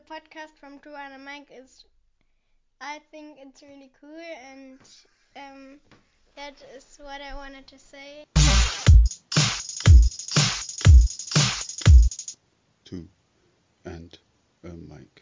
[0.00, 1.84] the podcast from Two and a Mic is,
[2.80, 4.78] I think it's really cool, and
[5.36, 5.78] um,
[6.36, 8.24] that is what I wanted to say.
[12.84, 13.08] Two
[13.84, 14.16] and
[14.64, 15.19] a mic.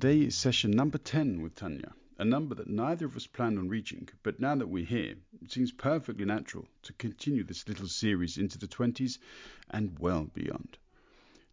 [0.00, 3.68] Today is session number 10 with Tanja, a number that neither of us planned on
[3.68, 8.38] reaching, but now that we're here, it seems perfectly natural to continue this little series
[8.38, 9.18] into the 20s
[9.68, 10.78] and well beyond.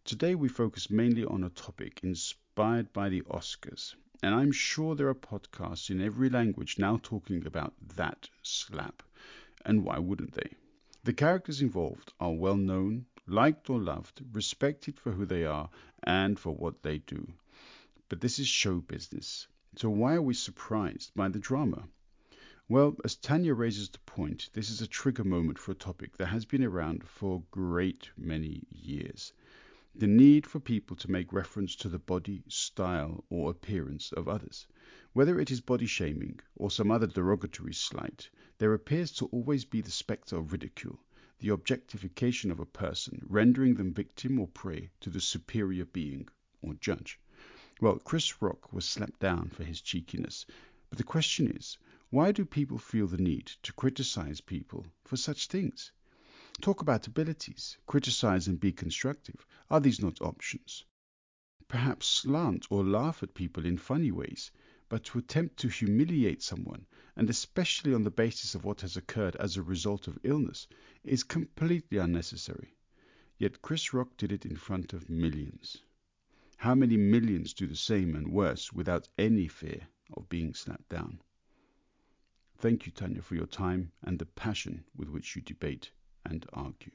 [0.06, 5.10] Today we focus mainly on a topic inspired by the Oscars, and I'm sure there
[5.10, 9.02] are podcasts in every language now talking about that slap,
[9.66, 10.56] and why wouldn't they?
[11.04, 15.68] The characters involved are well known, liked or loved, respected for who they are
[16.02, 17.34] and for what they do.
[18.10, 19.46] But this is show business.
[19.76, 21.90] So why are we surprised by the drama?
[22.66, 26.28] Well, as Tanja raises the point, this is a trigger moment for a topic that
[26.28, 29.34] has been around for a great many years.
[29.94, 34.66] The need for people to make reference to the body, style, or appearance of others.
[35.12, 39.82] Whether it is body shaming or some other derogatory slight, there appears to always be
[39.82, 40.98] the spectre of ridicule,
[41.40, 46.26] the objectification of a person, rendering them victim or prey to the superior being
[46.62, 47.20] or judge.
[47.80, 50.44] Well, Chris Rock was slapped down for his cheekiness,
[50.90, 51.78] but the question is,
[52.10, 55.92] why do people feel the need to criticize people for such things?
[56.60, 59.46] Talk about abilities, criticize and be constructive.
[59.70, 60.84] Are these not options?
[61.68, 64.50] Perhaps slant or laugh at people in funny ways,
[64.88, 66.84] but to attempt to humiliate someone,
[67.14, 70.66] and especially on the basis of what has occurred as a result of illness,
[71.04, 72.74] is completely unnecessary.
[73.38, 75.76] Yet Chris Rock did it in front of millions.
[76.58, 79.80] How many millions do the same and worse without any fear
[80.16, 81.20] of being slapped down?
[82.58, 85.92] Thank you, Tanja, for your time and the passion with which you debate
[86.26, 86.90] and argue.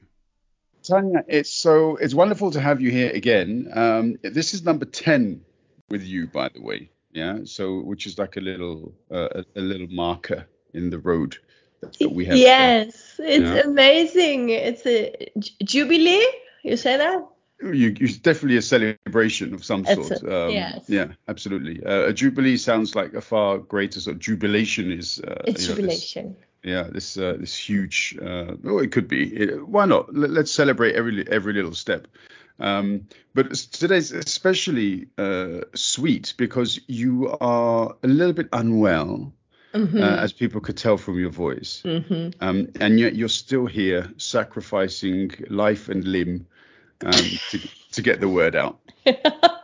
[0.82, 3.70] Tanja, it's so it's wonderful to have you here again.
[3.72, 5.40] Um, this is number ten
[5.88, 6.90] with you, by the way.
[7.12, 11.38] Yeah, so which is like a little uh, a, a, little marker in the road
[11.80, 12.36] that we have.
[12.36, 13.62] Yes, it's yeah?
[13.62, 14.50] amazing.
[14.50, 16.26] It's a jubilee.
[16.62, 17.26] You say that?
[17.62, 20.22] You, it's definitely a celebration of some sort.
[20.22, 20.84] A, um, yes.
[20.88, 21.84] Yeah, absolutely.
[21.84, 25.20] Uh, a jubilee sounds like a far greater sort of jubilation is.
[25.20, 26.26] Uh, a jubilation.
[26.26, 28.18] Know, this, yeah, this uh, this huge.
[28.20, 29.34] Uh, well, it could be.
[29.34, 30.14] It, why not?
[30.14, 32.08] Let, us celebrate every every little step.
[32.58, 39.32] Um, but today's especially uh, sweet because you are a little bit unwell.
[39.74, 40.00] Mm-hmm.
[40.00, 41.82] Uh, as people could tell from your voice.
[41.84, 42.40] Mm-hmm.
[42.40, 46.46] Um, and yet you're still here sacrificing life and limb
[47.04, 47.12] um,
[47.50, 47.60] to,
[47.92, 48.78] to get the word out.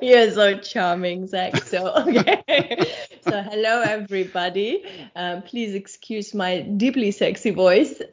[0.00, 1.56] You're so charming, Zach.
[1.64, 2.42] So, okay.
[3.22, 4.84] so, hello, everybody.
[5.16, 8.00] Um, please excuse my deeply sexy voice.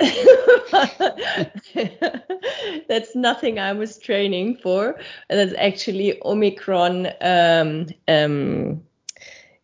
[2.89, 4.99] That's nothing I was training for.
[5.29, 8.81] That's actually Omicron um, um,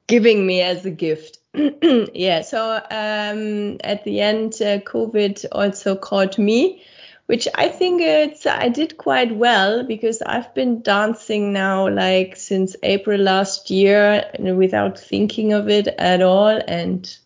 [0.06, 1.40] giving me as a gift.
[2.14, 6.84] yeah, so um, at the end, uh, COVID also caught me
[7.32, 12.76] which I think it's I did quite well because I've been dancing now like since
[12.84, 17.18] April last year without thinking of it at all and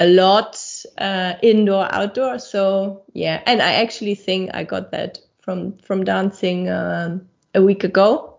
[0.00, 0.58] a lot
[0.96, 2.38] uh, indoor outdoor.
[2.38, 3.42] So yeah.
[3.44, 8.38] And I actually think I got that from from dancing um, a week ago.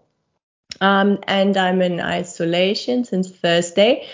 [0.81, 4.07] Um, and I'm in isolation since Thursday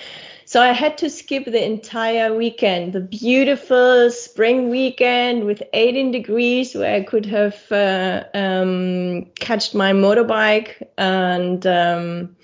[0.50, 6.74] so I had to skip the entire weekend, the beautiful spring weekend with 18 degrees,
[6.74, 12.36] where I could have uh, um, catched my motorbike and um,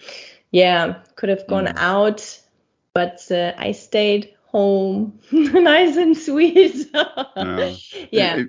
[0.52, 1.74] yeah, could have gone mm.
[1.78, 2.40] out,
[2.94, 6.88] but uh, I stayed home, nice and sweet.
[6.94, 7.24] yeah.
[8.12, 8.44] yeah.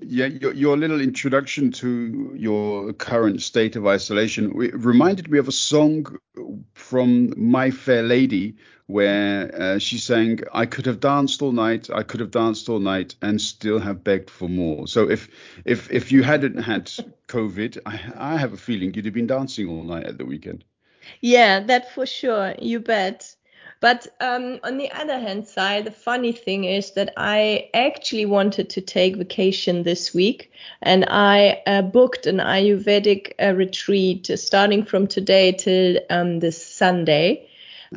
[0.00, 5.52] yeah, your, your, little introduction to your current state of isolation reminded me of a
[5.52, 6.06] song
[6.74, 8.54] from My Fair Lady
[8.86, 12.78] where uh, she's saying, I could have danced all night, I could have danced all
[12.78, 14.86] night and still have begged for more.
[14.86, 15.28] So if
[15.64, 16.90] if if you hadn't had
[17.28, 20.64] COVID, I, I have a feeling you'd have been dancing all night at the weekend.
[21.20, 22.54] Yeah, that for sure.
[22.60, 23.34] You bet.
[23.80, 28.70] But um, on the other hand side, the funny thing is that I actually wanted
[28.70, 30.50] to take vacation this week,
[30.80, 37.48] and I uh, booked an Ayurvedic uh, retreat starting from today till um, this Sunday.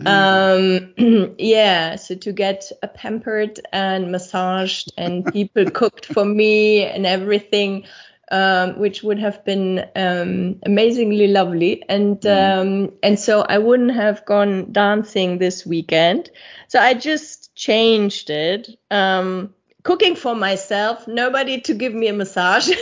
[0.06, 0.94] Um,
[1.38, 7.86] yeah, so to get pampered and massaged and people cooked for me and everything,
[8.32, 11.84] um, which would have been um, amazingly lovely.
[11.90, 16.30] And um, and so I wouldn't have gone dancing this weekend.
[16.68, 18.70] So I just changed it.
[18.92, 19.54] Um,
[19.84, 22.70] cooking for myself, nobody to give me a massage.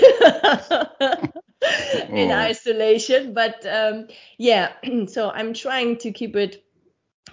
[2.13, 2.31] in Oh.
[2.31, 4.07] isolation but um
[4.37, 4.71] yeah
[5.07, 6.63] so i'm trying to keep it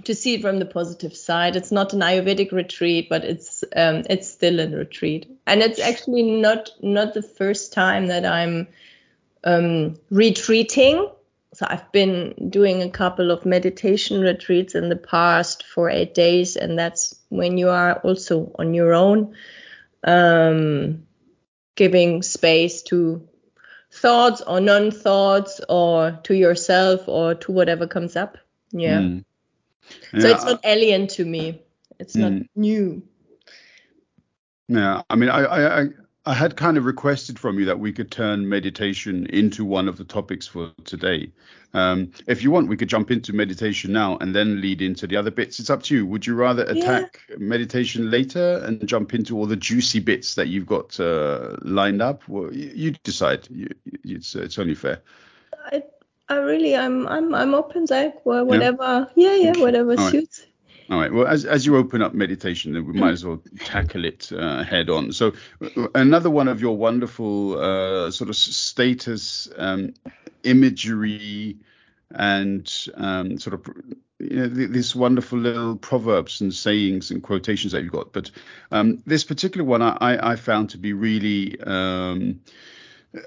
[0.03, 1.57] to see it from the positive side.
[1.57, 5.31] It's not an ayurvedic retreat but it's um it's still a retreat.
[5.47, 8.69] And it's actually not not the first time that i'm
[9.45, 11.09] um retreating.
[11.55, 16.57] So i've been doing a couple of meditation retreats in the past for eight days
[16.57, 19.35] and that's when you are also on your own
[20.03, 21.07] um
[21.77, 23.29] giving space to
[23.91, 28.39] thoughts or non-thoughts or to yourself or to whatever comes up.
[28.73, 29.01] Yeah.
[29.01, 29.25] Mm.
[30.13, 31.63] So Yeah, it's not alien to me
[31.99, 32.49] it's not Mm.
[32.57, 33.03] new
[34.69, 35.89] Yeah, I mean, I, I, I,
[36.27, 39.99] I had kind of requested from you that we could turn meditation into one of
[39.99, 41.31] the topics for today.
[41.75, 45.17] Um, if you want, we could jump into meditation now and then lead into the
[45.17, 45.61] other bits.
[45.61, 46.07] It's up to you.
[46.07, 50.67] Would you rather attack meditation later and jump into all the juicy bits that you've
[50.67, 52.27] got uh, lined up?
[52.27, 53.47] Well, you, you decide.
[53.51, 53.69] You,
[54.03, 55.03] you- it's it's only fair.
[55.73, 55.83] i
[56.29, 59.61] i really i'm i'm i'm open zach whatever yeah yeah, Okay.
[59.61, 60.11] whatever All right.
[60.11, 60.47] suits
[60.91, 61.13] All right.
[61.13, 64.63] Well, as as you open up meditation, then we might as well tackle it uh,
[64.65, 65.13] head on.
[65.13, 65.33] So,
[65.63, 69.95] uh, another one of your wonderful uh, sort of status um,
[70.43, 71.59] imagery
[72.11, 73.75] and um, sort of
[74.19, 78.13] you know, th- this wonderful little proverbs and sayings and quotations that you've got.
[78.13, 78.31] But
[78.71, 81.59] um, this particular one, I, I I found to be really.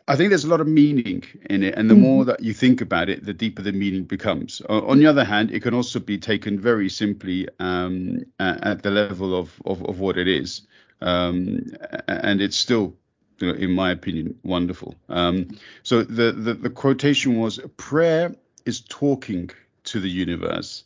[0.08, 2.82] I think there's a lot of meaning in it, and the more that you think
[2.82, 4.62] about it, the deeper the meaning becomes.
[4.70, 9.38] On the other hand, it can also be taken very simply um, at the level
[9.38, 10.68] of, of, of what it is,
[11.02, 11.66] um,
[12.08, 12.96] and it's still,
[13.40, 14.96] in my opinion, wonderful.
[15.10, 18.36] Um, so the, the the quotation was: "Prayer
[18.66, 19.50] is talking
[19.86, 20.84] to the universe.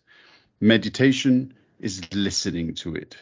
[0.59, 3.17] Meditation is listening to it."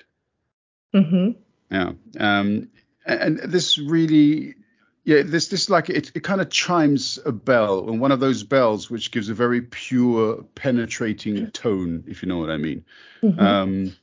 [0.94, 1.32] hmm
[1.72, 1.94] Yeah.
[2.20, 2.70] Um,
[3.06, 4.56] and this really,
[5.10, 8.44] yeah, this this like it, it kind of chimes a bell, and one of those
[8.44, 12.86] bells which gives a very pure, penetrating tone, if you know what I mean.
[13.24, 13.96] Um,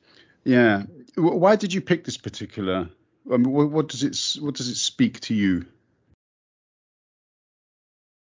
[0.43, 0.83] yeah.
[1.15, 2.89] W- Why did you pick this particular?
[3.31, 5.65] I mean, what, what does it what does it speak to you?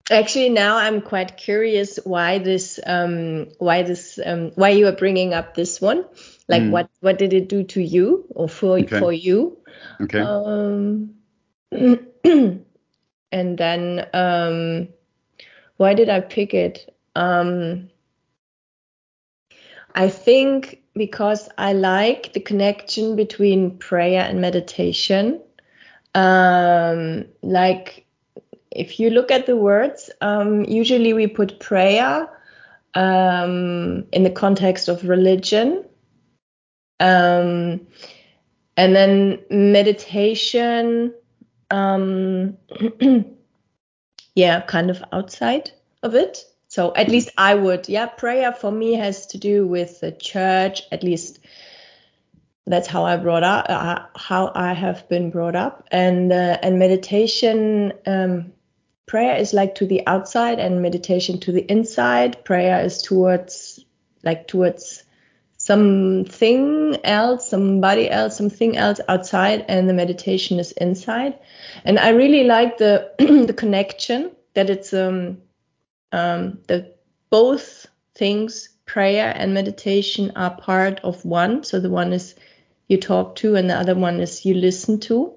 [0.08, 5.34] actually now i'm quite curious why this um why this um why you are bringing
[5.34, 6.04] up this one
[6.46, 6.70] like Mm.
[6.70, 9.00] what what did it do to you or for Okay.
[9.00, 9.58] for you
[10.00, 10.20] Okay.
[10.20, 11.16] Um,
[13.32, 14.88] and then um,
[15.76, 16.94] why did I pick it?
[17.14, 17.90] Um,
[19.94, 25.40] I think because I like the connection between prayer and meditation.
[26.14, 28.06] Um, like
[28.70, 32.28] if you look at the words, um, usually we put prayer
[32.94, 35.84] um, in the context of religion.
[37.00, 37.87] Um,
[38.78, 41.12] and then meditation
[41.70, 42.56] um
[44.34, 45.70] yeah kind of outside
[46.02, 46.44] of it.
[46.68, 47.88] So at least i would.
[47.88, 51.38] Yeah prayer for me has to do with the church at least
[52.66, 55.87] that's how i brought up uh, how i have been brought up.
[55.90, 58.52] And uh, and meditation um
[59.06, 62.44] prayer is like to the outside and meditation to the inside.
[62.44, 63.85] Prayer is towards
[64.25, 65.04] like towards
[65.66, 71.37] something else, somebody else, something else outside, and the meditation is inside.
[71.85, 75.38] And I really like the the connection that it's um
[76.12, 81.64] um that both things, prayer and meditation, are part of one.
[81.64, 82.37] So the one is
[82.87, 85.32] you talk to, and the other one is you listen to.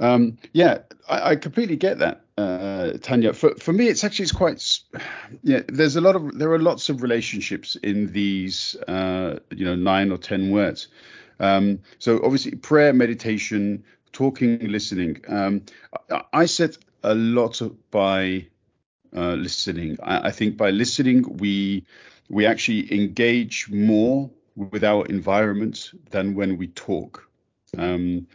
[0.00, 3.34] Um, yeah, I, I completely get that, uh, Tanja.
[3.34, 4.80] For for me, it's actually it's quite
[5.42, 5.60] yeah.
[5.68, 10.10] There's a lot of there are lots of relationships in these uh, you know nine
[10.10, 10.88] or ten words.
[11.40, 15.24] Um, so obviously prayer, meditation, talking, listening.
[15.28, 15.62] Um,
[16.10, 18.46] I, I set a lot of by
[19.16, 19.98] uh, listening.
[20.02, 21.84] I, I think by listening we
[22.28, 27.28] we actually engage more with our environment than when we talk.
[27.78, 28.26] Um,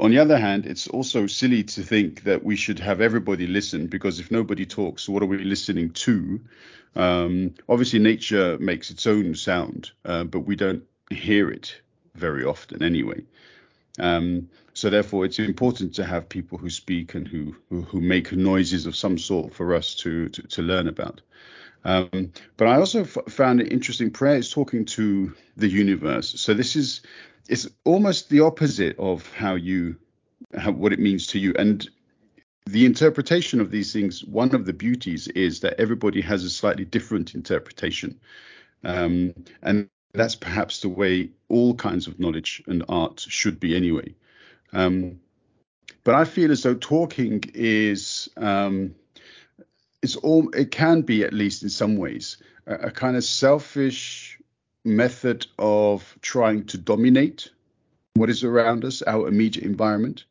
[0.00, 3.86] on the other hand, it's also silly to think that we should have everybody listen
[3.86, 6.40] because if nobody talks, what are we listening to?
[6.96, 11.80] Um, obviously, nature makes its own sound, uh, but we don't hear it
[12.14, 13.22] very often anyway.
[13.98, 18.32] Um, so therefore, it's important to have people who speak and who who, who make
[18.32, 21.20] noises of some sort for us to to, to learn about.
[21.84, 24.10] Um, but I also f- found it interesting.
[24.10, 26.40] Prayer is talking to the universe.
[26.40, 27.00] So this is
[27.48, 29.96] it's almost the opposite of how you
[30.56, 31.54] how, what it means to you.
[31.58, 31.88] And
[32.66, 36.84] the interpretation of these things, one of the beauties is that everybody has a slightly
[36.84, 38.20] different interpretation.
[38.84, 44.14] Um, and that's perhaps the way all kinds of knowledge and art should be anyway.
[44.72, 45.20] Um,
[46.04, 48.94] but I feel as though talking is um,
[50.02, 54.29] it's all it can be at least in some ways a, a kind of selfish
[54.84, 57.50] method of trying to dominate
[58.14, 60.24] what is around us, our immediate environment,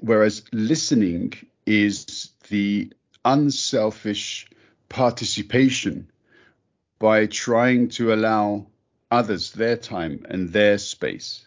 [0.00, 1.32] whereas listening
[1.66, 2.92] is the
[3.24, 4.48] unselfish
[4.88, 6.08] participation
[6.98, 8.66] by trying to allow
[9.10, 11.46] others their time and their space.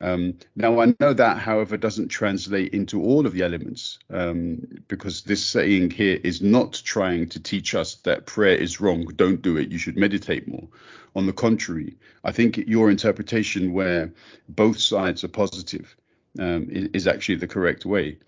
[0.00, 5.22] Um, now, I know that, however, doesn't translate into all of the elements um, because
[5.22, 9.56] this saying here is not trying to teach us that prayer is wrong, don't do
[9.56, 10.68] it, you should meditate more.
[11.14, 14.12] On the contrary, I think your interpretation, where
[14.50, 15.96] both sides are positive,
[16.38, 18.18] um, is, actually the correct way.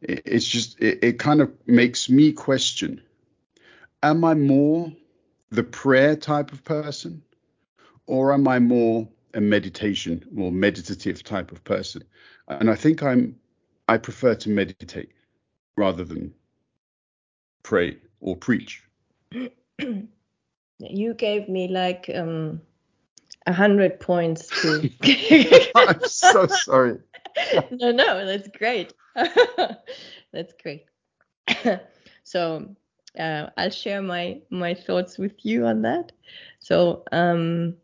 [0.00, 3.02] It, it's just, it, it kind of makes me question
[4.02, 4.92] Am I more
[5.50, 7.22] the prayer type of person,
[8.06, 12.02] or am I more a meditation, more meditative type of person?
[12.48, 13.36] And I think I'm,
[13.88, 15.10] I prefer to meditate
[15.76, 16.34] rather than
[17.62, 18.82] pray or preach.
[20.78, 22.60] you gave me like um,
[23.46, 24.90] a hundred points to.
[25.74, 26.98] I'm so sorry.
[27.70, 28.92] no, no, that's great.
[30.32, 30.86] that's great.
[32.24, 32.74] so
[33.18, 36.12] uh, I'll share my my thoughts with you on that.
[36.60, 37.76] So um,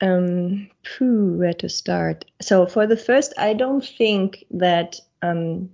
[0.00, 0.68] um,
[1.00, 2.24] where to start?
[2.40, 5.70] So for the first, I don't think that um,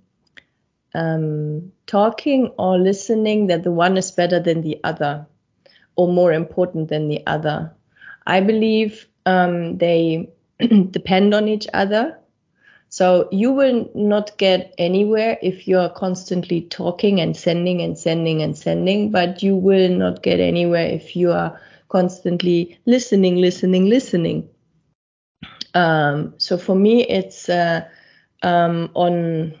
[0.93, 5.25] um, talking or listening that the one is better than the other
[5.95, 7.73] or more important than the other.
[8.25, 10.29] I believe um, they
[10.91, 12.17] depend on each other
[12.93, 18.55] so you will not get anywhere if you're constantly talking and sending and sending and
[18.55, 21.59] sending, but you will not get anywhere if you are
[21.93, 24.49] constantly listening, listening, listening.
[25.75, 27.87] Um, so for me, it's uh,
[28.41, 29.53] um, on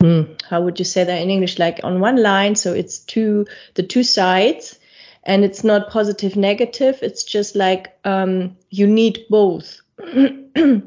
[0.00, 1.58] hmm, how would you say that in English?
[1.58, 4.78] Like on one line, so it's two the two sides,
[5.24, 6.98] and it's not positive negative.
[7.02, 9.80] It's just like um, you need both.
[9.98, 10.86] Mm-hmm.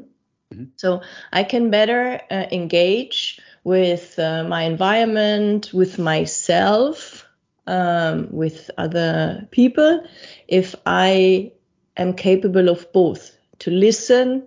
[0.76, 7.23] So I can better uh, engage with uh, my environment, with myself,
[7.66, 10.04] um, with other people,
[10.48, 11.52] if I
[11.96, 14.46] am capable of both to listen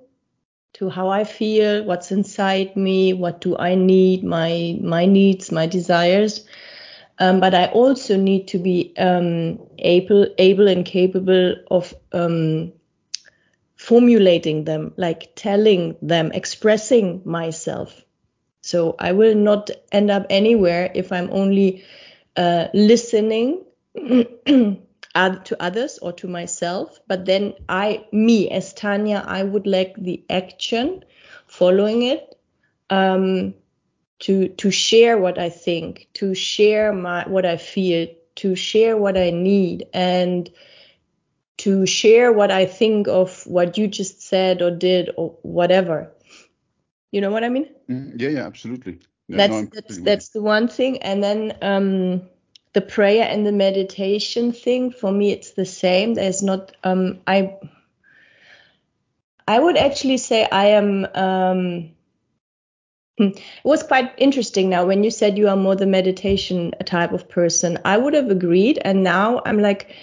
[0.74, 5.65] to how I feel, what's inside me, what do I need, my my needs, my
[5.65, 6.45] desires.
[7.19, 12.74] Um, but I also need to be um, able able and capable of um,
[13.75, 18.03] formulating them, like telling them, expressing myself.
[18.62, 21.83] So I will not end up anywhere if I'm only
[22.38, 23.65] uh, listening
[23.96, 27.00] to others or to myself.
[27.08, 31.03] But then I, me as Tanja, I would like the action,
[31.48, 32.36] following it,
[32.89, 33.56] um,
[34.20, 39.17] to to share what I think, to share my what I feel, to share what
[39.17, 40.50] I need, and
[41.58, 46.12] to share what I think of what you just said or did or whatever.
[47.12, 47.70] You know what I mean?
[47.89, 49.00] Mm, yeah, yeah, absolutely.
[49.27, 52.22] Yeah, that's no, that's that's the one thing, and then um,
[52.74, 56.13] the prayer and the meditation thing for me it's the same.
[56.13, 57.57] There's not um, I
[59.48, 61.07] I would actually say I am.
[61.13, 61.89] Um,
[63.17, 67.13] hmm, it was quite interesting now when you said you are more the meditation type
[67.13, 67.79] of person.
[67.84, 69.96] I would have agreed, and now I'm like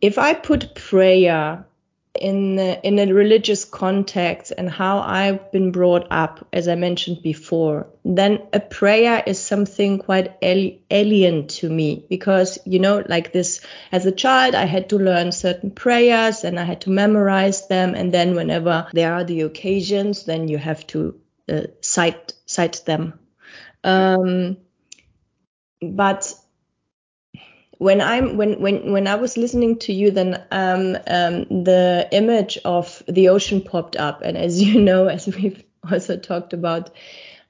[0.00, 1.64] if I put prayer
[2.20, 7.88] in in a religious context and how I've been brought up, as I mentioned before,
[8.04, 14.06] then a prayer is something quite alien to me because, you know, like this, as
[14.06, 17.94] a child, I had to learn certain prayers and I had to memorize them.
[17.94, 23.18] And then whenever there are the occasions, then you have to uh, cite, cite them.
[23.82, 24.58] Um,
[25.82, 26.32] but
[27.78, 32.58] when I'm when when when I was listening to you, then um, um, the image
[32.64, 36.90] of the ocean popped up, and as you know, as we've also talked about,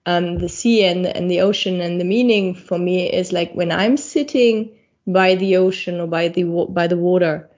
[0.04, 3.70] um, the sea and and the ocean, and the meaning for me is like when
[3.70, 7.48] I'm sitting by the ocean or by the by the water,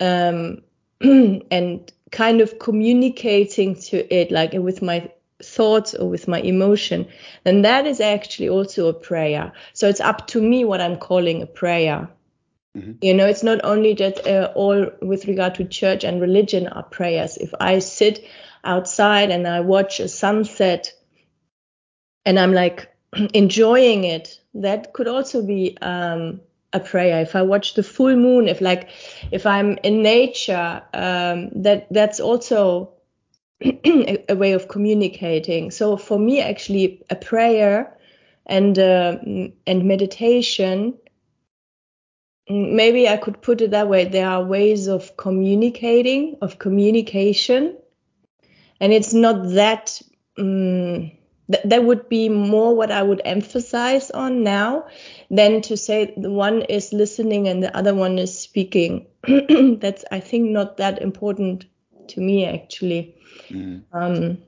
[0.00, 0.62] um,
[1.00, 5.10] and kind of communicating to it, like with my
[5.42, 7.08] thoughts or with my emotion,
[7.44, 9.52] then that is actually also a prayer.
[9.72, 12.08] So it's up to me what I'm calling a prayer.
[12.76, 12.92] Mm-hmm.
[13.02, 16.82] You know, it's not only that uh, all with regard to church and religion are
[16.82, 17.36] prayers.
[17.36, 18.24] If I sit
[18.62, 20.92] outside and I watch a sunset
[22.24, 22.94] and I'm like
[23.34, 26.40] enjoying it, that could also be um,
[26.72, 27.20] a prayer.
[27.22, 28.88] If I watch the full moon, if like
[29.30, 32.92] if I'm in nature, um, that that's also
[33.62, 35.70] a, a, way of communicating.
[35.70, 37.96] So for me, actually, a prayer
[38.46, 39.18] and uh,
[39.66, 40.94] and meditation
[42.50, 44.04] maybe I could put it that way.
[44.04, 47.76] There are ways of communicating, of communication,
[48.80, 50.00] and it's not that.
[50.38, 51.12] Um,
[51.50, 54.86] th- that would be more what I would emphasize on now
[55.30, 59.06] than to say the one is listening and the other one is speaking.
[59.80, 61.66] That's I think not that important
[62.08, 63.16] to me actually.
[63.48, 63.82] Mm.
[63.92, 64.38] Um,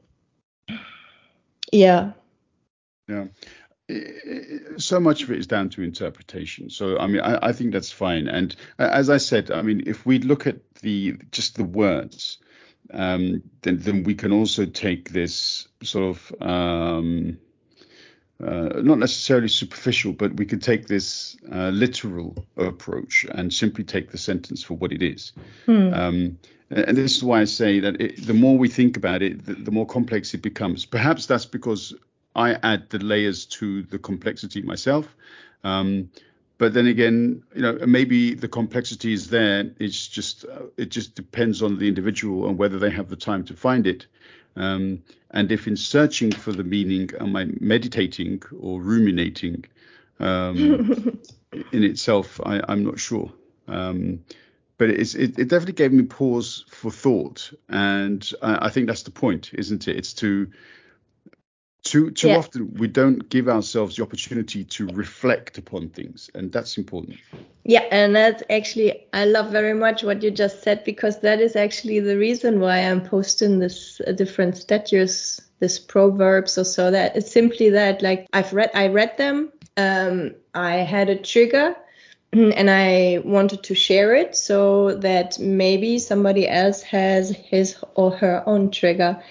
[1.73, 2.13] yeah.
[3.09, 3.27] Yeah
[4.77, 6.71] so much of it is down to interpretation.
[6.71, 8.29] So I mean, I, I, think that's fine.
[8.29, 12.39] And as I said, I mean, if we look at the just the words,
[12.93, 17.39] um, then then we can also take this sort of um,
[18.41, 24.11] uh, not necessarily superficial, but we could take this uh, literal approach and simply take
[24.11, 25.33] the sentence for what it is.
[25.67, 25.95] Hmm.
[25.95, 26.39] Um,
[26.71, 29.55] and this is why I say that it, the more we think about it, the,
[29.55, 30.87] the more complex it becomes.
[30.87, 31.95] Perhaps that's because
[32.35, 35.15] I add the layers to the complexity myself.
[35.65, 36.11] Um,
[36.59, 39.71] but then again, you know, maybe the complexity is there.
[39.79, 43.45] It's just uh, it just depends on the individual and whether they have the time
[43.45, 44.07] to find it.
[44.57, 49.65] Um, and if in searching for the meaning, am I meditating or ruminating
[50.21, 51.19] um,
[51.73, 52.41] in itself?
[52.45, 53.33] I, am not sure.
[53.69, 54.25] Um,
[54.79, 59.11] but it, it, definitely gave me pause for thought, and I, I think that's the
[59.11, 59.97] point, isn't it?
[59.97, 60.51] It's to
[61.83, 62.37] too too yeah.
[62.37, 67.19] often we don't give ourselves the opportunity to reflect upon things, and that's important.
[67.65, 71.57] Yeah, and that's actually I love very much what you just said because that is
[71.57, 76.91] actually the reason why I'm posting this uh, different statues, this proverbs or so.
[76.91, 79.53] That it's simply that like I've read I read them.
[79.77, 81.75] Um, I had a trigger
[82.33, 88.43] and I wanted to share it so that maybe somebody else has his or her
[88.47, 89.23] own trigger.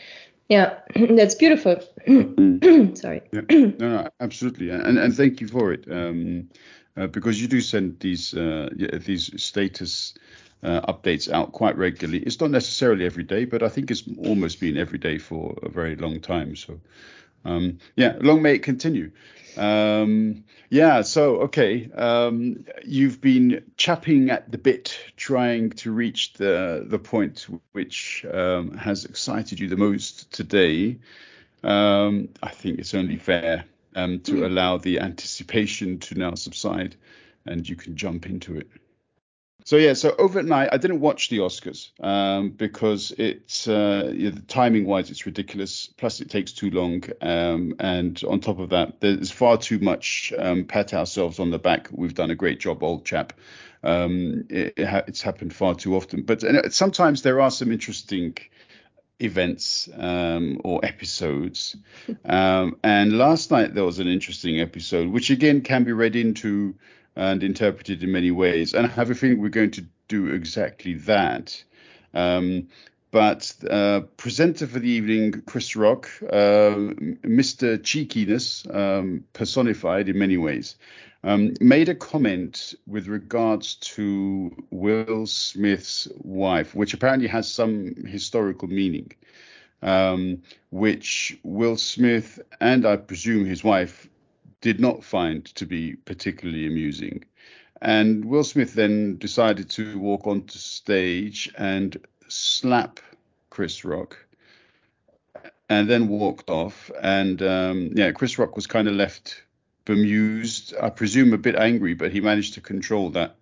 [0.51, 0.79] Yeah,
[1.15, 1.77] that's beautiful.
[2.05, 2.97] Mm.
[2.97, 3.21] Sorry.
[3.31, 3.41] Yeah.
[3.79, 6.49] No, no, absolutely, and and thank you for it, um,
[6.97, 8.67] uh, because you do send these uh,
[9.05, 10.13] these status
[10.61, 12.19] uh, updates out quite regularly.
[12.23, 15.69] It's not necessarily every day, but I think it's almost been every day for a
[15.69, 16.57] very long time.
[16.57, 16.81] So,
[17.45, 19.11] um, yeah, long may it continue.
[19.57, 26.85] Um, yeah, so okay, um, you've been chapping at the bit, trying to reach the
[26.87, 30.99] the point which um, has excited you the most today.
[31.63, 34.45] Um, I think it's only fair um, to mm.
[34.45, 36.95] allow the anticipation to now subside,
[37.45, 38.67] and you can jump into it.
[39.65, 44.85] So yeah, so overnight I didn't watch the Oscars um, because it's uh, yeah, timing
[44.85, 45.87] wise it's ridiculous.
[45.97, 50.33] Plus it takes too long, um, and on top of that, there's far too much
[50.37, 51.89] um, pat ourselves on the back.
[51.91, 53.33] We've done a great job, old chap.
[53.83, 56.43] Um, it, it ha- it's happened far too often, but
[56.73, 58.37] sometimes there are some interesting
[59.19, 61.75] events um, or episodes.
[62.25, 66.75] Um, and last night there was an interesting episode, which again can be read into
[67.15, 68.73] and interpreted in many ways.
[68.73, 71.63] And I have a feeling we're going to do exactly that.
[72.13, 72.67] Um,
[73.11, 77.81] but uh, presenter for the evening, Chris Rock, uh, Mr.
[77.83, 80.75] Cheekiness um, personified in many ways,
[81.23, 88.69] um, made a comment with regards to Will Smith's wife, which apparently has some historical
[88.69, 89.11] meaning,
[89.81, 94.07] um, which Will Smith and I presume his wife
[94.61, 97.23] did not find to be particularly amusing.
[97.81, 101.97] And Will Smith then decided to walk onto stage and
[102.27, 102.99] slap
[103.49, 104.17] Chris Rock
[105.67, 106.91] and then walked off.
[107.01, 109.43] And um, yeah, Chris Rock was kind of left
[109.85, 113.35] bemused, I presume a bit angry, but he managed to control that.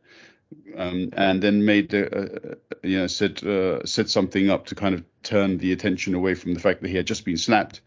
[0.76, 4.96] Um, and then made a, a, you know said uh, said something up to kind
[4.96, 7.82] of turn the attention away from the fact that he had just been slapped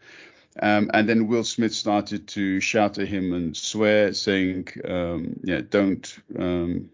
[0.61, 5.61] um, and then Will Smith started to shout at him and swear, saying, um, "Yeah,
[5.67, 6.89] don't um,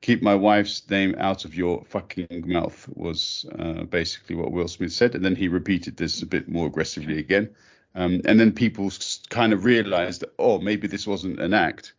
[0.00, 4.92] keep my wife's name out of your fucking mouth." Was uh, basically what Will Smith
[4.92, 7.50] said, and then he repeated this a bit more aggressively again.
[7.94, 8.90] Um, and then people
[9.28, 11.92] kind of realized, oh, maybe this wasn't an act.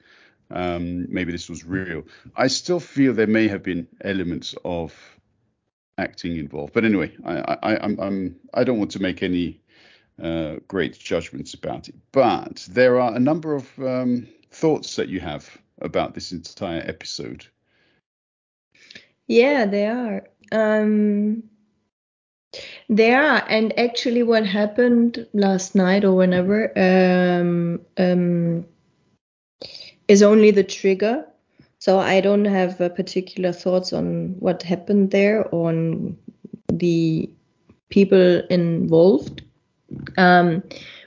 [0.50, 2.04] Um, maybe this was real.
[2.36, 4.94] I still feel there may have been elements of
[5.98, 9.62] acting involved, but anyway, I, I, I'm, I'm I don't want to make any
[10.22, 11.96] uh, great judgments about it.
[12.12, 17.46] But there are a number of um, thoughts that you have about this entire episode.
[19.28, 20.28] Yeah, they are.
[20.52, 21.44] Um,
[22.90, 28.66] they are, and actually, what happened last night or whenever um, um,
[30.08, 31.26] is only the trigger.
[31.80, 36.18] So I don't have uh, particular thoughts on what happened there, on
[36.72, 37.30] the
[37.90, 39.43] people involved.
[40.18, 40.64] Um,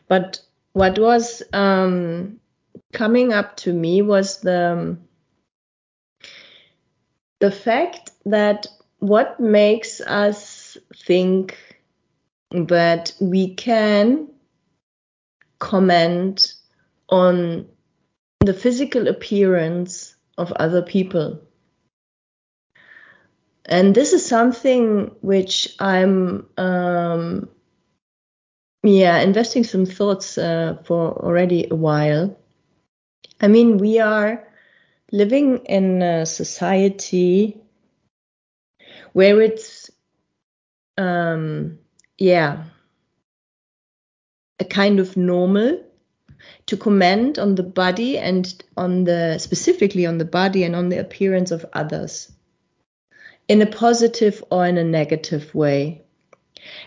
[0.08, 0.40] but
[0.72, 2.40] what was um,
[2.92, 4.96] coming up to me was the
[7.40, 8.66] the fact that
[8.98, 11.56] what makes us think
[12.50, 14.28] that we can
[15.58, 16.54] comment
[17.08, 17.66] on
[18.40, 21.40] the physical appearance of other people.
[23.64, 27.48] And this is something which I'm, um,
[28.86, 32.36] yeah, investing some thoughts uh, for already a while.
[33.40, 34.46] I mean, we are
[35.12, 37.60] living in a society
[39.12, 39.90] where it's,
[40.98, 41.78] um,
[42.18, 42.64] yeah,
[44.58, 45.82] a kind of normal
[46.66, 50.98] to comment on the body and on the specifically on the body and on the
[50.98, 52.32] appearance of others
[53.48, 56.05] in a positive or in a negative way.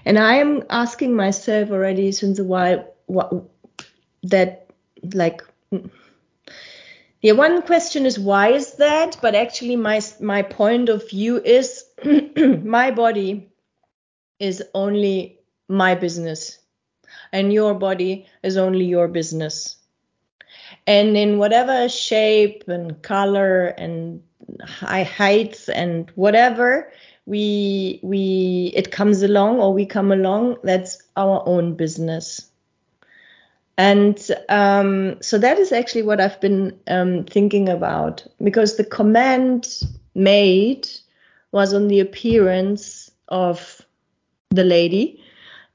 [0.05, 3.34] And I am asking myself already since a while what
[4.23, 4.69] that
[5.13, 5.41] like
[7.21, 11.86] yeah one question is why is that but actually my my point of view is
[12.63, 13.49] my body
[14.39, 16.60] is only my business
[17.32, 19.77] and your body is only your business.
[20.88, 24.21] And in whatever shape and color and
[24.63, 26.91] high heights and whatever
[27.29, 32.49] we we it comes along or we come along, that's our own business.
[33.77, 39.83] And um, so that is actually what I've been um, thinking about because the comment
[40.15, 40.89] made
[41.53, 43.81] was on the appearance of
[44.49, 45.23] the lady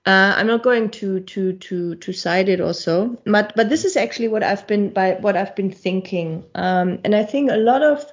[0.06, 3.96] uh, I'm not going to to to to cite it also, but but this is
[3.96, 7.82] actually what I've been by what I've been thinking, um, and I think a lot
[7.82, 8.04] of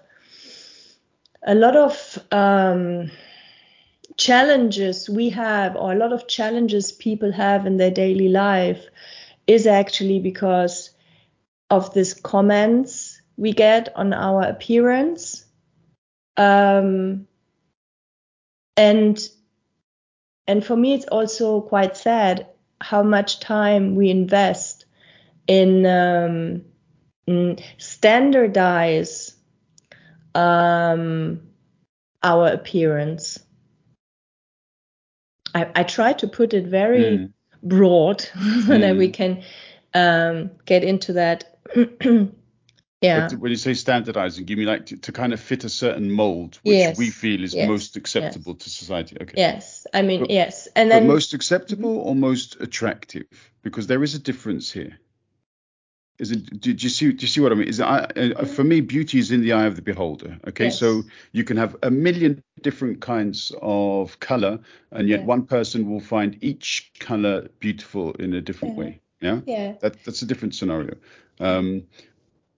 [1.46, 3.12] a lot of um,
[4.22, 8.86] challenges we have, or a lot of challenges people have in their daily life,
[9.48, 10.92] is actually because
[11.72, 15.46] of these comments we get on our appearance,
[16.38, 17.28] um,
[18.78, 19.28] and
[20.48, 22.46] and for me, it's also quite sad
[22.80, 24.86] how much time we invest
[25.48, 26.62] in um,
[27.80, 29.36] standardize
[30.36, 31.42] um,
[32.22, 33.40] our appearance.
[35.54, 37.34] I, I, try to put it very mm.
[37.64, 38.82] broad so mm.
[38.82, 39.14] that we mm.
[39.14, 39.44] can
[39.94, 41.58] um, get into that
[43.02, 43.30] Yeah.
[43.30, 46.12] But when you say standardizing, you mean like to, to kind of fit a certain
[46.12, 46.98] mold, which yes.
[47.00, 47.68] we feel is yes.
[47.68, 48.64] most acceptable yes.
[48.64, 49.18] to society?
[49.20, 49.34] Okay.
[49.38, 49.88] Yes.
[49.92, 50.68] I mean, but, yes.
[50.76, 51.08] And then.
[51.08, 52.10] most acceptable mm-hmm.
[52.10, 53.26] or most attractive?
[53.64, 55.00] Because there is a difference here.
[56.22, 56.62] Is it?
[56.62, 57.12] Do, do you see?
[57.12, 57.68] Do you see what I mean?
[57.68, 60.38] Is it, uh, for me, beauty is in the eye of the beholder.
[60.48, 64.60] Okay, so you can have a million different kinds of color,
[64.92, 65.26] and yet yeah.
[65.26, 68.80] one person will find each color beautiful in a different yeah.
[68.80, 69.02] way.
[69.20, 69.40] Yeah.
[69.48, 69.74] Yeah.
[69.82, 70.96] That, that's a different scenario.
[71.40, 71.84] Um,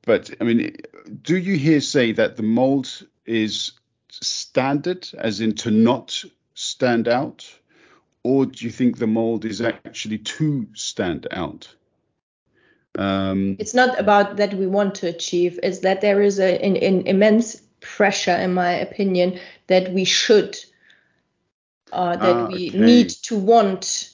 [0.06, 0.76] but I mean,
[1.21, 3.71] do you here say that the mold is
[4.10, 6.21] standard, as in to not
[6.54, 7.49] stand out,
[8.23, 11.73] or do you think the mold is actually to stand out?
[12.98, 16.78] Um, it's not about that we want to achieve; it's that there is a, an,
[16.78, 20.58] an immense pressure, in my opinion, that we should,
[21.92, 24.14] uh, that ah, we need to want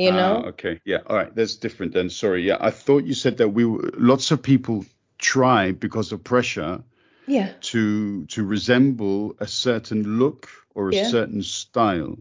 [0.00, 0.42] you know?
[0.44, 0.80] ah, okay.
[0.84, 2.10] Yeah all right that's different then.
[2.10, 4.84] Sorry yeah i thought you said that we were, lots of people
[5.18, 6.82] try because of pressure
[7.26, 7.52] yeah.
[7.60, 11.08] to to resemble a certain look or a yeah.
[11.08, 12.18] certain style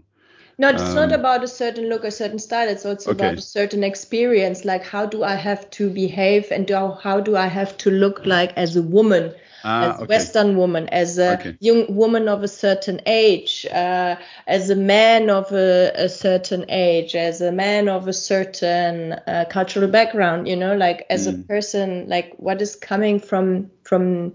[0.59, 3.25] no it's um, not about a certain look a certain style it's also okay.
[3.25, 7.35] about a certain experience like how do i have to behave and do, how do
[7.35, 10.05] i have to look like as a woman ah, as a okay.
[10.15, 11.57] Western woman, as a okay.
[11.59, 14.15] young woman of a certain age, uh,
[14.47, 19.45] as a man of a, a, certain age, as a man of a certain uh,
[19.49, 20.47] cultural background.
[20.47, 21.33] You know, like as mm.
[21.33, 24.33] a person, like what is coming from from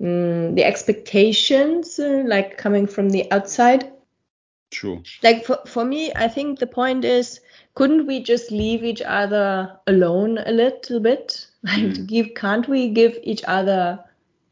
[0.00, 3.90] mm, the expectations, uh, like coming from the outside.
[4.70, 5.02] Sure.
[5.22, 7.40] Like for for me, I think the point is
[7.74, 11.46] couldn't we just leave each other alone a little bit?
[11.64, 12.06] Like, mm.
[12.06, 13.98] give can't we give each other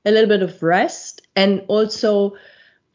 [0.05, 2.35] a little bit of rest and also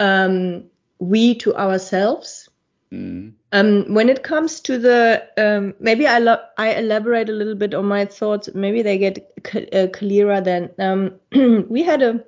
[0.02, 0.66] um,
[1.00, 2.50] we to ourselves.
[2.92, 3.34] Mm.
[3.54, 7.74] Um, when it comes to the, um, maybe I, lo- I elaborate a little bit
[7.74, 8.50] on my thoughts.
[8.54, 10.72] Maybe they get c- uh, clearer then.
[10.78, 11.20] Um,
[11.70, 12.24] we had a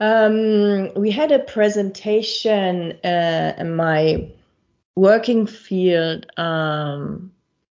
[0.00, 4.28] Um, we had a presentation uh, in my
[4.96, 7.32] working field, um,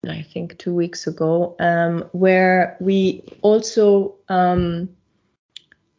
[0.07, 4.89] I think two weeks ago, um, where we also um,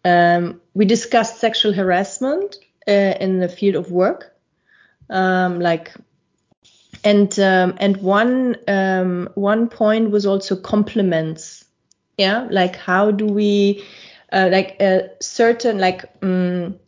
[0.04, 2.56] um, we discussed sexual harassment
[2.88, 4.34] uh, in the field of work,
[5.10, 5.92] um, like,
[7.04, 8.56] and and one
[9.34, 11.64] one point was also compliments.
[12.18, 13.82] Yeah, like how do we
[14.32, 16.78] uh, like a certain like um,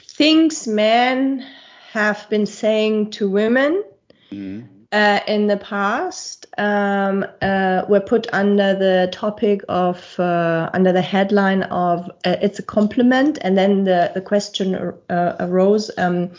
[0.00, 1.44] things men
[1.92, 3.84] have been saying to women
[4.32, 4.86] Mm.
[4.92, 11.02] uh, in the past um, uh, were put under the topic of uh, under the
[11.02, 13.38] headline of uh, it's a compliment.
[13.40, 14.74] And then the, the question
[15.08, 16.30] uh, arose um,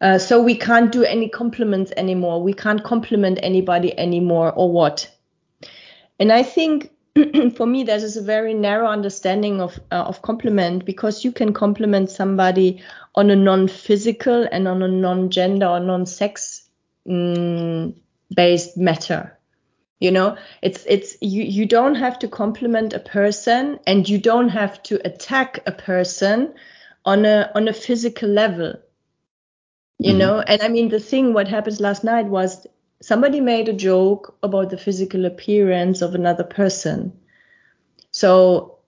[0.00, 2.42] uh, so we can't do any compliments anymore.
[2.42, 5.08] We can't compliment anybody anymore or what?
[6.18, 6.90] And i think
[7.56, 11.52] for me that is a very narrow understanding of uh, of compliment because you can
[11.52, 12.82] compliment somebody
[13.14, 16.68] on a non-physical and on a non-gender or non-sex
[17.06, 17.94] mm,
[18.34, 19.38] based matter
[20.00, 24.48] you know it's it's you you don't have to compliment a person and you don't
[24.50, 26.54] have to attack a person
[27.04, 28.74] on a on a physical level
[29.98, 30.18] you Mhm.
[30.18, 32.66] know and i mean the thing what happened last night was
[33.02, 37.12] somebody made a joke about the physical appearance of another person.
[38.10, 38.80] So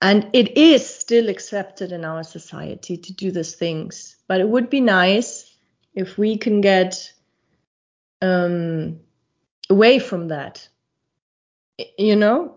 [0.00, 4.70] and it is still accepted in our society to do these things but it would
[4.70, 5.56] be nice
[5.94, 7.12] if we can get
[8.22, 9.00] um,
[9.70, 10.68] away from that
[11.96, 12.54] you know?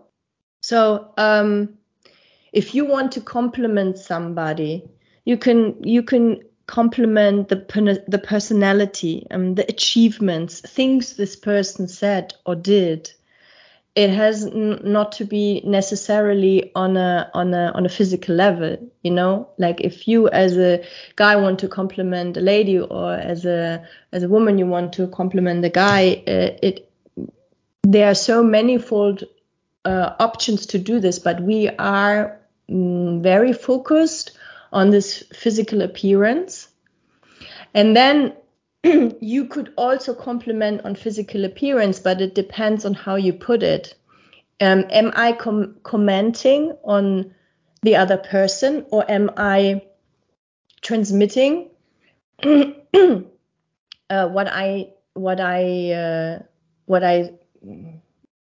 [0.60, 1.78] So um,
[2.52, 4.84] if you want to compliment somebody
[5.24, 12.34] you can you can compliment the the personality and the achievements things this person said
[12.46, 13.10] or did
[13.94, 19.10] it has not to be necessarily on a on a on a physical level you
[19.10, 19.48] know?
[19.58, 20.84] Like if you as a
[21.16, 25.08] guy want to compliment a lady or as a as a woman you want to
[25.08, 26.90] compliment a guy uh, it
[27.82, 29.24] there are so manifold
[29.84, 34.38] uh, options to do this but we are mm, very focused
[34.72, 36.68] on this physical appearance
[37.74, 38.34] and then
[39.20, 43.94] you could also compliment on physical appearance, but it depends on how you put it.
[44.60, 47.34] Um, am I com- commenting on
[47.82, 49.82] the other person or am I
[50.82, 51.70] transmitting
[52.42, 53.22] uh,
[54.28, 56.42] what I what I uh,
[56.86, 57.30] what I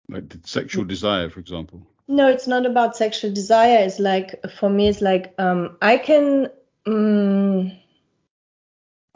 [0.09, 1.87] Like sexual desire, for example.
[2.09, 3.79] No, it's not about sexual desire.
[3.85, 6.51] It's like for me, it's like um, I can.
[6.87, 7.79] mm,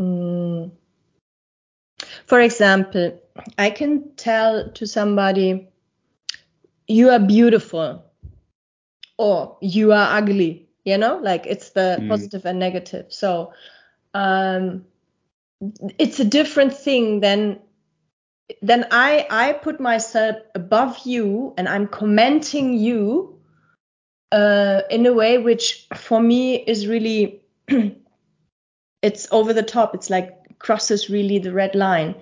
[0.01, 0.71] mm,
[2.27, 3.19] for example,
[3.59, 5.69] I can tell to somebody,
[6.87, 8.05] "You are beautiful,"
[9.19, 12.09] or "You are ugly." You know, like it's the Mm.
[12.09, 13.07] positive and negative.
[13.13, 13.53] So,
[14.15, 14.85] um,
[15.99, 17.61] it's a different thing than
[18.61, 23.39] then I I put myself above you and I'm commenting you
[24.33, 27.43] uh, in a way which for me is really
[29.03, 29.95] it's over the top.
[29.95, 32.15] It's like crosses really the red line.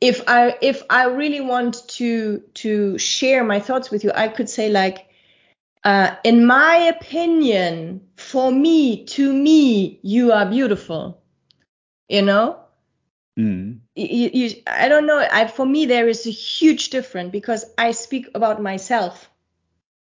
[0.00, 4.48] If I if I really want to to share my thoughts with you, I could
[4.48, 5.06] say like,
[5.84, 11.22] uh, in my opinion, for me, to me, you are beautiful.
[12.08, 12.58] You know,
[13.38, 13.80] Mm.
[13.94, 15.18] you, you, I don't know.
[15.18, 19.30] I, for me, there is a huge difference because I speak about myself.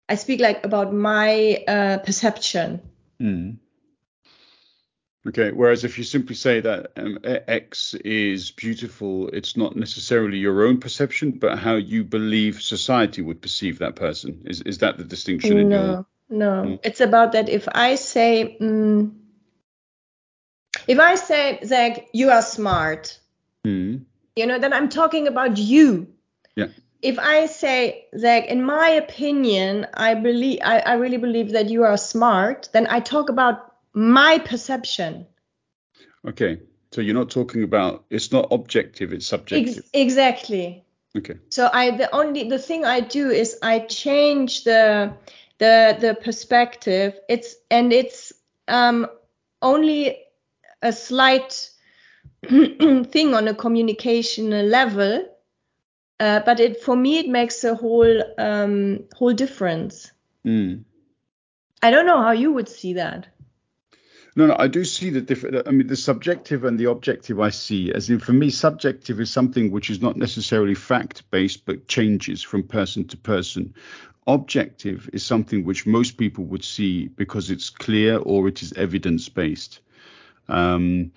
[0.09, 2.83] I speak like about my uh, perception.
[3.21, 3.59] Mm.
[5.27, 5.53] Okay.
[5.53, 10.81] Whereas if you simply say that um, X is beautiful, it's not necessarily your own
[10.81, 14.43] perception, but how you believe society would perceive that person.
[14.47, 15.81] Is is that the distinction in your?
[15.81, 16.63] No, no.
[16.65, 16.81] Mm.
[16.83, 19.13] It's about that if I say, mm,
[20.87, 23.19] if I say, Zach, you are smart,
[23.65, 24.05] Mm.
[24.35, 26.09] you know, then I'm talking about you.
[26.57, 26.69] Yeah.
[27.01, 31.85] If I say, Zach, in my opinion, I believe, I, I really believe that you
[31.85, 35.27] are smart, then I talk about my perception.
[36.27, 36.61] Okay.
[36.93, 38.05] So you're not talking about.
[38.11, 39.13] It's not objective.
[39.13, 39.79] It's subjective.
[39.79, 40.85] Ex- exactly.
[41.17, 41.37] Okay.
[41.49, 45.15] So I the only the thing I do is I change the
[45.59, 47.19] the the perspective.
[47.29, 48.33] It's and it's
[48.69, 49.07] um
[49.63, 50.19] only
[50.83, 51.71] a slight
[52.49, 55.27] thing on a communication level,
[56.21, 60.13] uh, but it for me it makes a whole um whole difference.
[60.47, 60.85] Mm.
[61.83, 63.29] I don't know how you would see that.
[64.35, 65.69] No, no, I do see the different.
[65.69, 69.31] I mean, the subjective and the objective I see as in for me, subjective is
[69.31, 73.75] something which is not necessarily fact based, but changes from person to person.
[74.27, 79.29] Objective is something which most people would see because it's clear or it is evidence
[79.29, 79.81] based.
[80.49, 81.13] Um,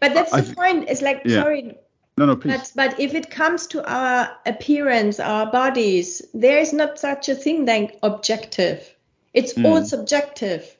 [0.00, 0.88] but that's the point.
[0.88, 1.42] It's like yeah.
[1.42, 1.76] sorry.
[2.18, 2.72] No, no, please.
[2.72, 7.34] But, but if it comes to our appearance, our bodies, there is not such a
[7.34, 8.94] thing like objective.
[9.32, 9.64] It's mm.
[9.64, 10.76] all subjective.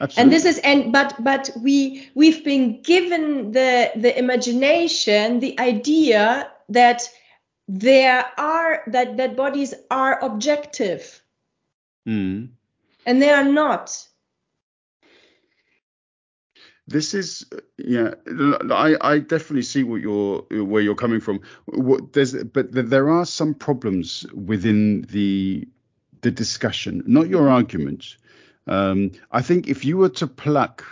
[0.00, 0.22] Absolutely.
[0.22, 6.50] And this is and but but we we've been given the the imagination, the idea
[6.68, 7.08] that
[7.66, 11.22] there are that that bodies are objective.
[12.06, 12.48] Mm.
[13.06, 14.07] And they are not
[16.88, 17.44] this is
[17.76, 18.14] yeah
[18.70, 23.26] i i definitely see what you're where you're coming from what there's but there are
[23.26, 25.68] some problems within the
[26.22, 28.16] the discussion not your argument
[28.66, 30.84] um, i think if you were to pluck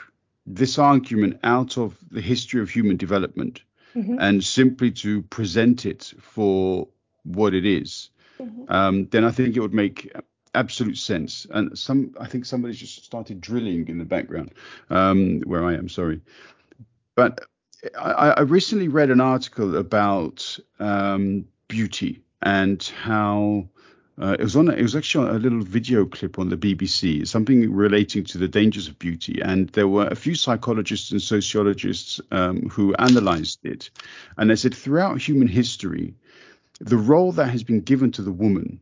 [0.47, 3.63] this argument out of the history of human development
[3.97, 4.17] mm-hmm.
[4.21, 6.87] and simply to present it for
[7.25, 8.73] what it is, mm-hmm.
[8.73, 10.13] um, then i think it would make
[10.57, 11.47] absolute sense.
[11.51, 14.53] And some, I think somebody's just started drilling in the background
[14.91, 15.89] um, where I am.
[15.89, 16.21] Sorry,
[17.15, 17.41] but
[17.99, 23.69] I, I recently read an article about um, beauty and how.
[24.19, 24.71] Uh, it was on.
[24.71, 28.89] It was actually a little video clip on the BBC, something relating to the dangers
[28.89, 33.91] of beauty, and there were a few psychologists and sociologists um, who analysed it,
[34.39, 36.15] and they said throughout human history,
[36.81, 38.81] the role that has been given to the woman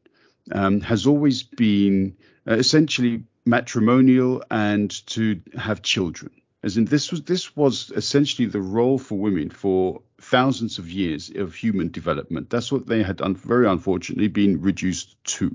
[0.53, 2.17] um, has always been
[2.49, 6.31] uh, essentially matrimonial and to have children.
[6.63, 11.31] As in, this was this was essentially the role for women for thousands of years
[11.35, 12.49] of human development.
[12.49, 15.51] That's what they had, un- very unfortunately, been reduced to.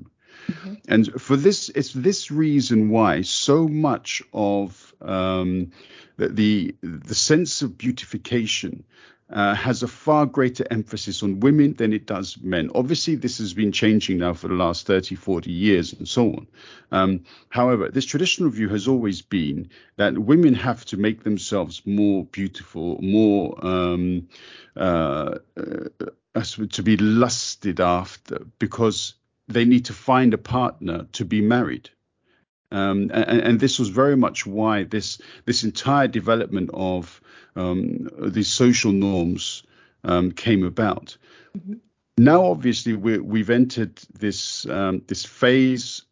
[0.47, 0.73] Mm-hmm.
[0.88, 5.71] And for this, it's this reason why so much of um,
[6.17, 8.84] the, the the sense of beautification
[9.32, 12.70] uh, has a far greater emphasis on women than it does men.
[12.74, 16.48] Obviously, this has been changing now for the last 30, 40 years and so on.
[16.92, 22.26] Um, however, this traditional view has always been that women have to make themselves more
[22.26, 24.28] beautiful, more um,
[24.76, 29.13] uh, uh, to be lusted after because
[29.48, 31.89] they need to find a partner to be married.
[32.71, 37.19] Um, and, and, this was very much why this this entire development of
[37.55, 39.63] um, these social norms
[40.03, 41.17] um, came about.
[41.58, 41.73] Mm-hmm.
[42.19, 46.03] Now, obviously, we have entered this um, this phase,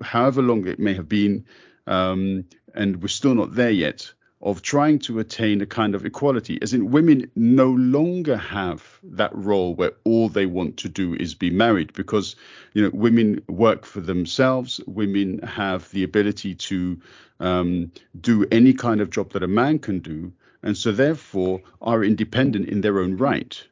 [0.00, 1.44] however long it may have been,
[1.86, 4.12] um, and we're still not there yet
[4.44, 9.34] of trying to attain a kind of equality, as in women no longer have that
[9.34, 12.36] role where all they want to do is be married, because
[12.74, 17.00] you know women work for themselves, women have the ability to
[17.40, 20.30] um, do any kind of job that a man can do,
[20.62, 23.66] and so therefore are independent in their own right.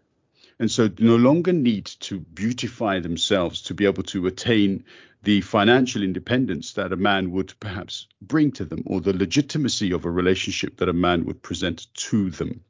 [0.58, 4.84] And so no longer need to beautify themselves to be able to attain
[5.22, 10.04] the financial independence that a man would perhaps bring to them, or the legitimacy of
[10.04, 12.64] a relationship that a man would present to them.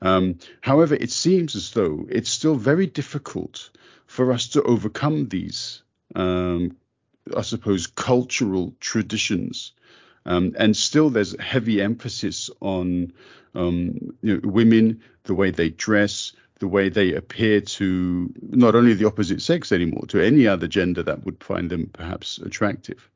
[0.00, 3.70] Um, however, it seems as though it's still very difficult
[4.06, 5.82] for us to overcome these,
[6.14, 6.76] um,
[7.36, 9.72] I suppose, cultural traditions.
[10.24, 13.12] Um, and still, there's heavy emphasis on
[13.54, 18.94] um, you know, women, the way they dress, the way they appear to not only
[18.94, 23.10] the opposite sex anymore, to any other gender that would find them perhaps attractive.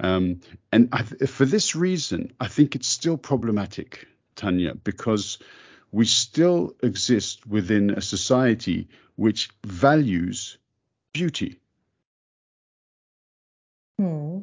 [0.00, 0.40] Um,
[0.72, 5.38] and I, for this reason, I think it's still problematic, Tanja, because
[5.92, 10.58] we still exist within a society which values
[11.12, 11.60] beauty.
[14.00, 14.40] Hmm.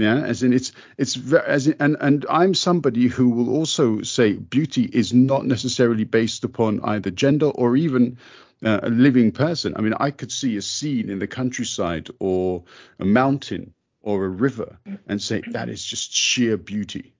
[0.00, 4.32] Yeah, as in it's it's as in, and and I'm somebody who will also say
[4.32, 8.16] beauty is not necessarily based upon either gender or even
[8.64, 9.74] uh, a living person.
[9.76, 12.64] I mean, I could see a scene in the countryside or
[12.98, 17.12] a mountain or a river and say that is just sheer beauty.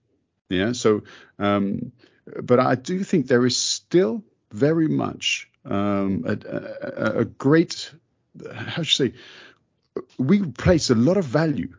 [0.49, 0.71] Yeah.
[0.71, 1.03] So,
[1.37, 1.91] um,
[2.41, 7.91] but I do think there is still very much um, a, a, a great,
[8.53, 11.75] how should I say, we place a lot of value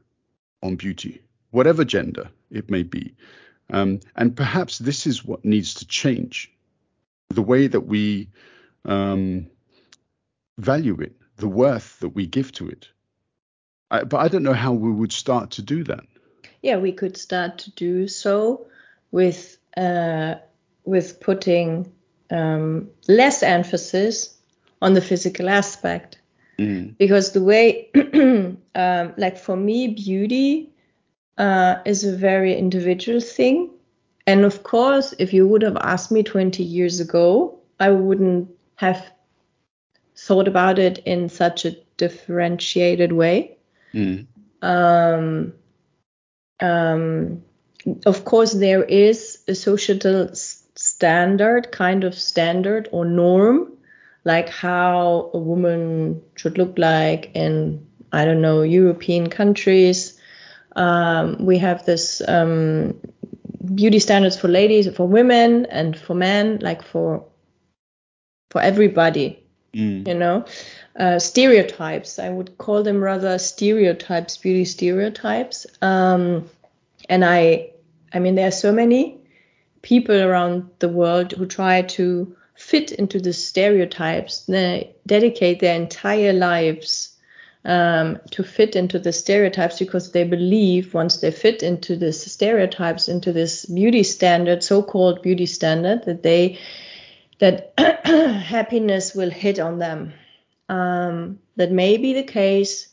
[0.62, 3.14] on beauty, whatever gender it may be.
[3.70, 6.50] Um, and perhaps this is what needs to change
[7.30, 8.28] the way that we
[8.84, 9.46] um,
[10.58, 12.88] value it, the worth that we give to it.
[13.90, 16.04] I, but I don't know how we would start to do that.
[16.62, 18.66] Yeah, we could start to do so
[19.10, 20.36] with uh,
[20.84, 21.92] with putting
[22.30, 24.36] um, less emphasis
[24.80, 26.18] on the physical aspect
[26.58, 26.96] Mm.
[26.98, 27.90] Because the way,
[28.74, 30.70] um, like for me, beauty
[31.38, 33.70] uh, is a very individual thing.
[34.26, 39.04] And of course, if you would have asked me 20 years ago, I wouldn't have
[40.16, 43.56] thought about it in such a differentiated way.
[43.92, 44.26] Mm.
[44.62, 45.52] Um,
[46.60, 47.42] um,
[48.06, 50.30] of course, there is a societal
[50.74, 53.72] standard, kind of standard or norm,
[54.24, 60.18] like how a woman should look like in, I don't know, European countries.
[60.76, 62.98] Um, we have this um,
[63.74, 67.24] beauty standards for ladies, for women, and for men, like for
[68.50, 69.42] for everybody
[69.74, 70.06] Mm.
[70.06, 70.44] you know
[70.96, 76.46] uh, stereotypes i would call them rather stereotypes beauty stereotypes um,
[77.08, 77.70] and i
[78.12, 79.18] i mean there are so many
[79.80, 82.36] people around the world who try to
[82.72, 87.16] fit into the stereotypes they dedicate their entire lives
[87.64, 93.08] um, to fit into the stereotypes because they believe once they fit into this stereotypes
[93.08, 96.58] into this beauty standard so-called beauty standard that they
[97.42, 97.74] that
[98.06, 100.12] happiness will hit on them.
[100.68, 102.88] Um, that may be the case,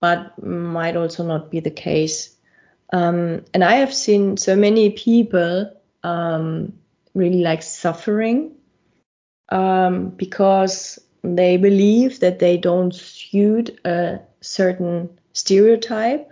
[0.00, 2.34] but might also not be the case.
[2.92, 5.70] Um, and I have seen so many people
[6.02, 6.72] um,
[7.14, 8.56] really like suffering
[9.50, 16.30] um, because they believe that they don't suit a certain stereotype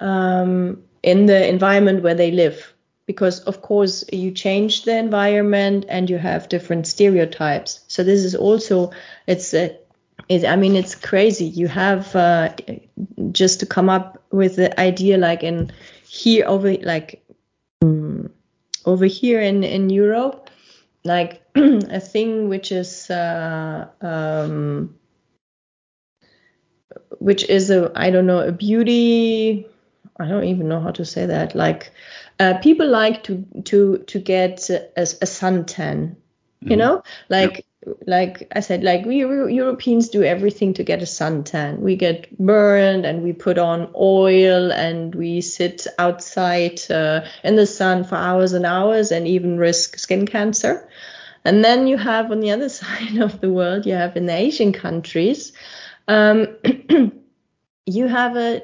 [0.00, 2.72] um, in the environment where they live.
[3.06, 7.80] Because of course you change the environment and you have different stereotypes.
[7.88, 8.92] So this is also
[9.26, 9.76] it's a
[10.28, 11.46] it, i mean it's crazy.
[11.46, 12.54] You have uh,
[13.32, 15.72] just to come up with the idea like in
[16.06, 17.24] here over like
[17.82, 18.30] um,
[18.86, 20.41] over here in in europe
[21.04, 24.94] like a thing which is uh, um,
[27.18, 29.66] which is a i don't know a beauty
[30.18, 31.54] i don't even know how to say that.
[31.54, 31.92] Like
[32.38, 36.16] uh, people like to to to get a, a suntan
[36.68, 36.78] you Mhm.
[36.78, 37.02] know?
[37.28, 37.64] Like
[38.06, 41.78] like i said like we Eu- europeans do everything to get a suntan.
[41.78, 47.66] We get burned and we put on oil and we sit outside uh, in the
[47.66, 50.88] sun for hours and hours and even risk skin cancer.
[51.44, 54.36] And then you have on the other side of the world you have in the
[54.36, 55.52] asian countries
[56.08, 56.46] um,
[57.86, 58.62] you have a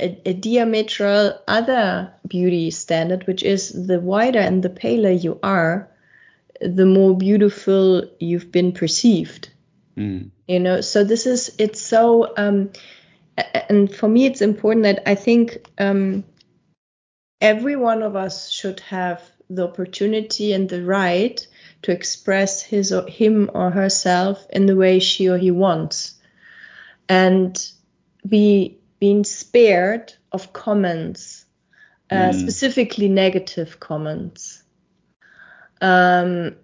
[0.00, 5.88] a, a diametral other beauty standard, which is the whiter and the paler you are,
[6.62, 9.50] the more beautiful you've been perceived.
[9.96, 10.30] Mm.
[10.48, 12.70] You know, so this is it's so um,
[13.68, 16.24] and for me it's important that I think um,
[17.40, 21.46] every one of us should have the opportunity and the right
[21.82, 26.14] to express his or him or herself in the way she or he wants
[27.08, 27.70] and
[28.26, 31.44] be being spared of comments
[32.10, 32.40] uh, Mm.
[32.40, 34.61] specifically negative comments
[35.82, 36.56] um,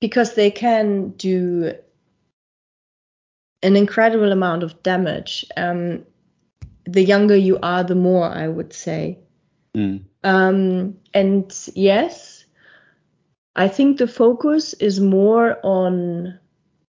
[0.00, 1.72] because they can do
[3.62, 6.04] an incredible amount of damage um,
[6.84, 9.18] the younger you are the more i would say
[9.78, 10.04] Mm.
[10.24, 12.44] um, and yes,
[13.54, 16.38] I think the focus is more on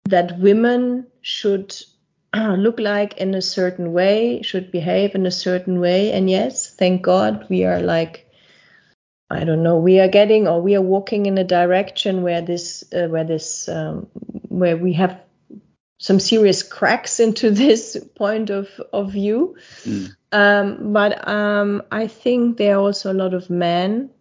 [0.05, 1.75] that women should
[2.35, 6.11] look like in a certain way, should behave in a certain way.
[6.11, 8.26] And yes, thank God we are like,
[9.29, 12.83] I don't know, we are getting or we are walking in a direction where this,
[12.93, 14.07] uh, where this, um,
[14.47, 15.19] where we have
[15.99, 19.57] some serious cracks into this point of, of view.
[19.83, 20.15] Mm.
[20.31, 24.11] Um, but um, I think there are also a lot of men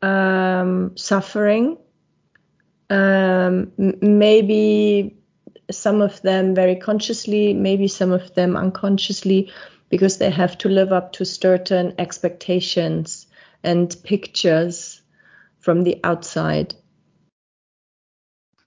[0.00, 1.78] um, suffering.
[2.88, 5.16] Um, maybe
[5.70, 9.50] some of them very consciously, maybe some of them unconsciously,
[9.88, 13.26] because they have to live up to certain expectations
[13.62, 15.02] and pictures
[15.58, 16.74] from the outside.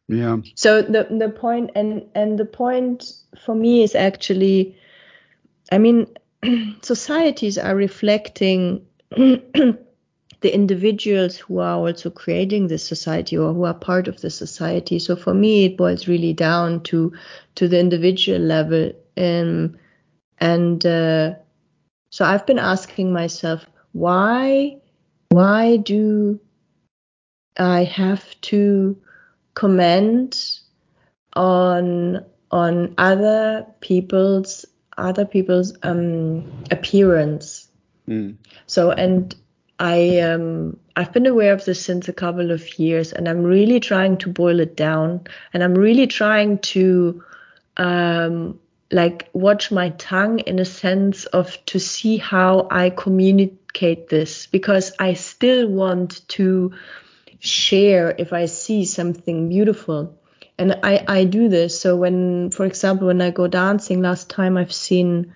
[0.08, 0.38] Yeah.
[0.56, 4.78] So the the point and and the point for me is actually,
[5.72, 6.08] I mean,
[6.82, 14.08] societies are reflecting the individuals who are also creating this society or who are part
[14.08, 15.00] of the society.
[15.00, 17.12] So for me, it boils really down to
[17.56, 18.92] to the individual level.
[19.18, 19.78] Um,
[20.38, 21.34] and uh,
[22.12, 24.78] so I've been asking myself, why
[25.36, 26.40] why do
[27.58, 28.98] I have to
[29.54, 30.60] comment
[31.34, 34.66] on on other people's
[34.98, 37.68] other people's um, appearance.
[38.08, 38.38] Mm.
[38.68, 39.36] So and
[39.78, 43.80] I um, I've been aware of this since a couple of years, and I'm really
[43.80, 47.24] trying to boil it down, and I'm really trying to
[47.76, 48.60] um,
[48.92, 54.94] like watch my tongue in a sense of to see how I communicate this because
[55.00, 56.74] I still want to
[57.40, 60.18] share if I see something beautiful.
[60.58, 61.80] And I, I do this.
[61.80, 65.34] So when, for example, when I go dancing, last time I've seen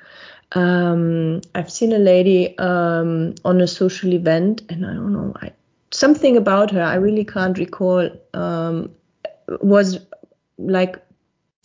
[0.54, 5.52] um, I've seen a lady um, on a social event, and I don't know, I,
[5.92, 8.92] something about her I really can't recall um,
[9.62, 10.00] was
[10.58, 11.04] like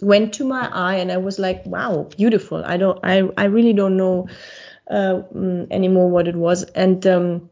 [0.03, 2.63] went to my eye, and I was like, wow, beautiful.
[2.65, 4.29] I don't, I, I really don't know
[4.89, 7.51] uh, mm, anymore what it was, and um,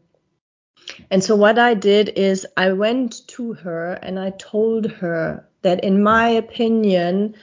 [1.09, 5.83] and so what I did is I went to her and I told her that
[5.83, 7.35] in my opinion,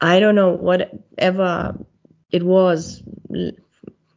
[0.00, 1.78] I don't know whatever
[2.30, 3.02] it was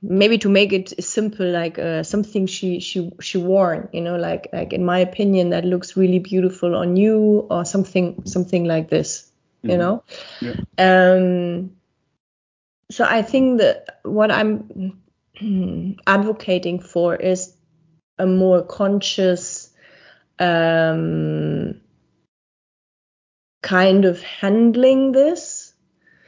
[0.01, 4.47] maybe to make it simple like uh, something she she she wore you know like
[4.53, 9.29] like in my opinion that looks really beautiful on you or something something like this
[9.61, 9.79] you mm-hmm.
[9.79, 10.03] know
[10.41, 10.55] yeah.
[10.77, 11.71] um
[12.91, 15.01] so i think that what i'm
[16.07, 17.53] advocating for is
[18.17, 19.69] a more conscious
[20.39, 21.79] um
[23.61, 25.69] kind of handling this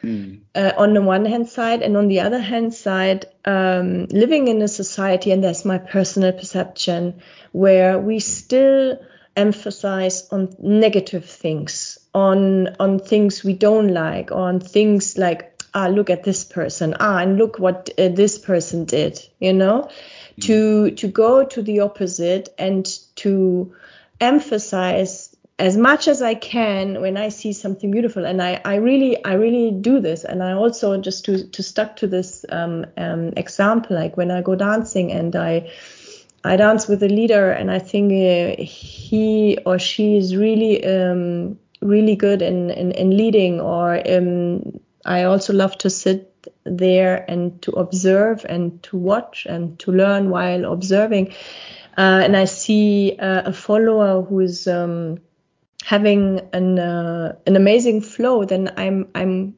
[0.03, 0.41] Mm.
[0.55, 4.61] Uh, on the one hand side, and on the other hand side, um, living in
[4.61, 8.97] a society, and that's my personal perception, where we still
[9.35, 15.87] emphasize on negative things, on on things we don't like, or on things like ah
[15.87, 19.89] look at this person, ah and look what uh, this person did, you know,
[20.37, 20.43] mm.
[20.43, 23.73] to to go to the opposite and to
[24.19, 28.25] emphasize as much as I can when I see something beautiful.
[28.25, 30.23] And I, I really, I really do this.
[30.23, 34.41] And I also just to, to stuck to this um, um, example, like when I
[34.41, 35.69] go dancing and I,
[36.43, 41.59] I dance with a leader and I think uh, he or she is really, um,
[41.79, 46.27] really good in, in, in leading or um, I also love to sit
[46.63, 51.33] there and to observe and to watch and to learn while observing.
[51.97, 55.19] Uh, and I see uh, a follower who is um,
[55.83, 59.55] having an uh, an amazing flow, then I'm I'm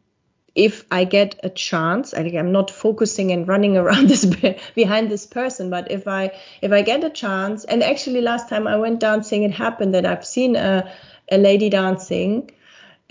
[0.55, 4.25] if I get a chance, I I'm not focusing and running around this
[4.75, 6.31] behind this person, but if I
[6.61, 10.05] if I get a chance, and actually last time I went dancing, it happened that
[10.05, 10.91] I've seen a
[11.31, 12.51] a lady dancing,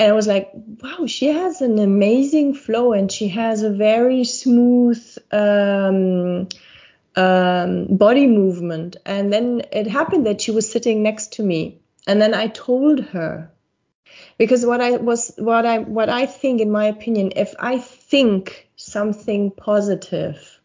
[0.02, 4.24] and I was like, wow, she has an amazing flow, and she has a very
[4.24, 5.00] smooth.
[5.30, 6.48] Um,
[7.14, 12.22] um, body movement, and then it happened that she was sitting next to me, and
[12.22, 13.52] then I told her
[14.38, 18.68] because what I was what I what I think in my opinion if I think
[18.76, 20.60] something positive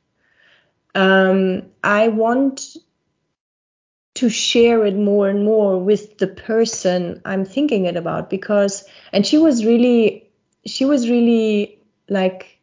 [0.95, 2.75] um, I want
[4.17, 9.25] to share it more and more with the person I'm thinking it about because and
[9.25, 10.29] she was really
[10.65, 12.59] she was really like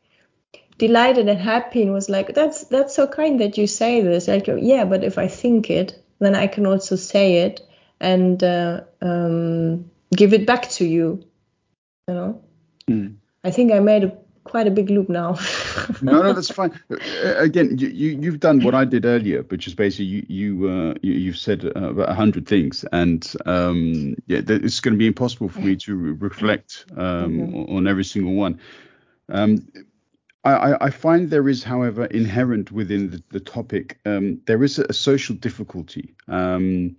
[0.79, 4.49] delighted and happy and was like that's that's so kind that you say this like
[4.59, 7.61] yeah but if I think it then I can also say it
[8.01, 11.25] and uh, um, give it back to you.
[12.09, 12.43] You know.
[12.89, 13.17] Mm.
[13.43, 15.39] I think I made a, quite a big loop now.
[16.03, 16.79] no, no, that's fine.
[16.91, 16.97] Uh,
[17.37, 20.95] again, you, you have done what I did earlier, which is basically you you uh,
[21.03, 25.07] you, have said uh, about a hundred things, and um, yeah, it's going to be
[25.07, 27.77] impossible for me to reflect um, mm-hmm.
[27.77, 28.61] on every single one.
[29.29, 29.67] Um,
[30.45, 34.85] I, I, find there is, however, inherent within the, the topic, um, there is a,
[34.91, 36.15] a social difficulty.
[36.29, 36.97] Um,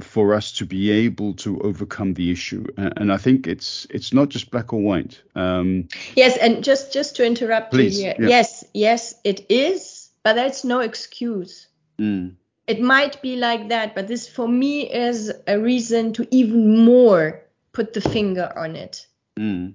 [0.00, 4.30] for us to be able to overcome the issue and i think it's it's not
[4.30, 8.28] just black or white um, yes and just just to interrupt please, you here yeah.
[8.28, 11.68] yes yes it is but that's no excuse
[11.98, 12.34] mm.
[12.66, 17.42] it might be like that but this for me is a reason to even more
[17.72, 19.06] put the finger on it
[19.38, 19.74] mm.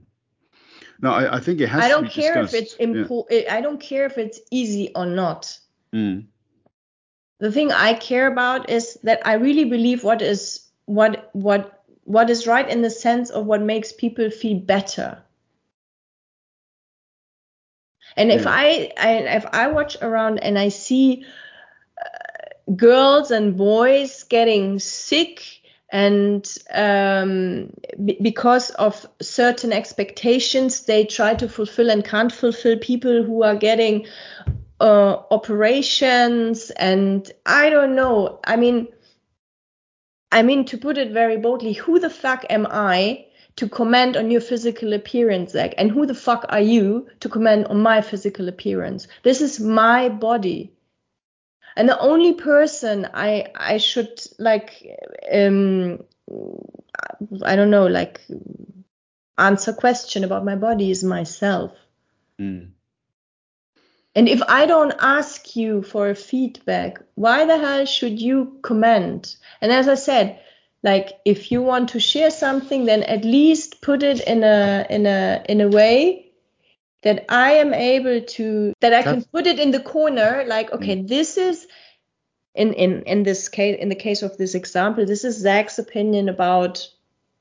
[1.01, 2.53] no I, I, think it has i don't care discussed.
[2.55, 3.53] if it's impo- yeah.
[3.55, 5.55] i don't care if it's easy or not
[5.93, 6.26] mm
[7.39, 12.29] the thing I care about is that I really believe what is what what what
[12.29, 15.19] is right in the sense of what makes people feel better.
[18.17, 21.23] And if I, I if I watch around and I see
[22.03, 25.61] uh, girls and boys getting sick
[25.91, 27.71] and um,
[28.03, 33.55] b- because of certain expectations they try to fulfill and can't fulfill people who are
[33.55, 34.07] getting
[34.80, 38.39] uh, operations and I don't know.
[38.43, 38.88] I mean,
[40.32, 43.25] I mean to put it very boldly, who the fuck am I
[43.57, 45.73] to comment on your physical appearance, Zach?
[45.77, 49.07] And who the fuck are you to comment on my physical appearance?
[49.23, 50.71] This is my body.
[51.75, 54.86] And the only person I I should like
[55.32, 56.03] um
[57.43, 58.21] I don't know like
[59.38, 61.73] answer question about my body is myself.
[62.39, 62.71] Mm.
[64.16, 69.38] And if I don't ask you for a feedback, why the hell should you comment?
[69.62, 70.39] And as I said,
[70.84, 75.05] like if you want to share something, then at least put it in a in
[75.05, 76.32] a in a way
[77.03, 80.97] that I am able to that I can put it in the corner, like, okay,
[80.97, 81.07] mm.
[81.07, 81.68] this is
[82.55, 86.30] in in in this case in the case of this example, this is Zach's opinion
[86.30, 86.88] about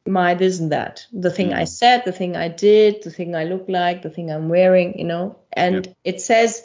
[0.08, 1.06] my this and that.
[1.12, 1.68] The thing I Mm.
[1.68, 5.04] said, the thing I did, the thing I look like, the thing I'm wearing, you
[5.04, 5.36] know.
[5.52, 6.62] And it says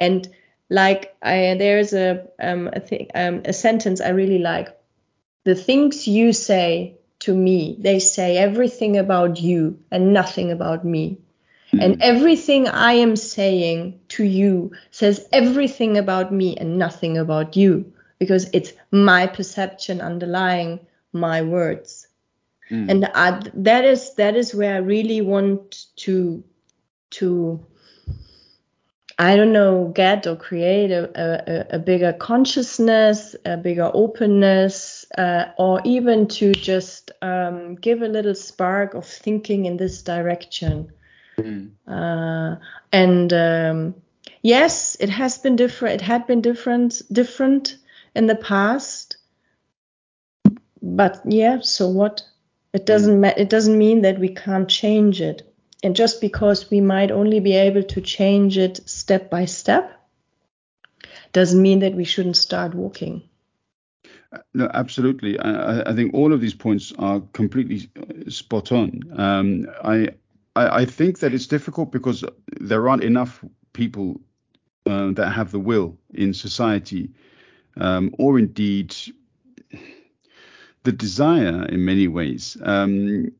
[0.00, 0.28] and
[0.70, 4.76] like I there's a um a thing um a sentence I really like.
[5.44, 11.18] The things you say to me, they say everything about you and nothing about me.
[11.72, 17.92] And everything I am saying to you says everything about me and nothing about you
[18.18, 22.03] because it's my perception underlying my words.
[22.70, 22.90] Mm.
[22.90, 26.42] And I, that is that is where I really want to
[27.10, 27.64] to
[29.18, 35.46] I don't know get or create a, a, a bigger consciousness, a bigger openness, uh,
[35.56, 40.90] or even to just um, give a little spark of thinking in this direction.
[41.38, 41.70] Mm.
[41.86, 42.56] Uh,
[42.92, 43.94] and um,
[44.42, 45.94] yes, it has been different.
[45.94, 47.76] It had been different, different
[48.16, 49.16] in the past.
[50.82, 52.22] But yeah, so what?
[52.74, 55.42] It doesn't ma- It doesn't mean that we can't change it.
[55.84, 59.92] And just because we might only be able to change it step by step,
[61.32, 63.22] doesn't mean that we shouldn't start walking.
[64.54, 65.38] No, absolutely.
[65.38, 65.50] I,
[65.80, 69.02] I- I think all of these points are completely uh, spot on.
[69.16, 70.08] Um, I,
[70.56, 72.24] I I think that it's difficult because
[72.60, 74.20] there aren't enough people
[74.86, 77.10] uh, that have the will in society,
[77.76, 78.94] um, or indeed
[80.84, 82.56] the desire in many ways.
[82.62, 83.32] Um,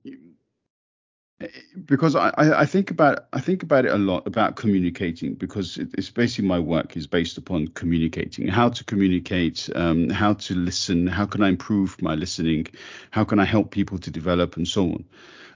[1.85, 6.09] because I, I think about I think about it a lot about communicating because it's
[6.11, 11.27] basically my work is based upon communicating how to communicate um, how to listen how
[11.27, 12.69] can I improve my listening
[13.11, 15.05] how can I help people to develop and so on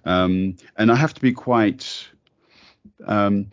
[0.04, 2.08] um, and I have to be quite
[3.06, 3.50] um,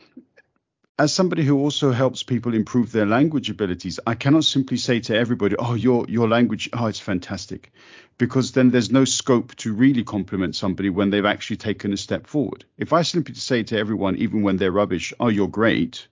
[0.98, 5.18] as somebody who also helps people improve their language abilities, I cannot simply say to
[5.18, 7.74] everybody, "Oh, your your language, oh, it's fantastic,"
[8.18, 12.28] because then there's no scope to really compliment somebody when they've actually taken a step
[12.28, 12.64] forward.
[12.78, 16.08] If I simply say to everyone, even when they're rubbish, "Oh, you're great,"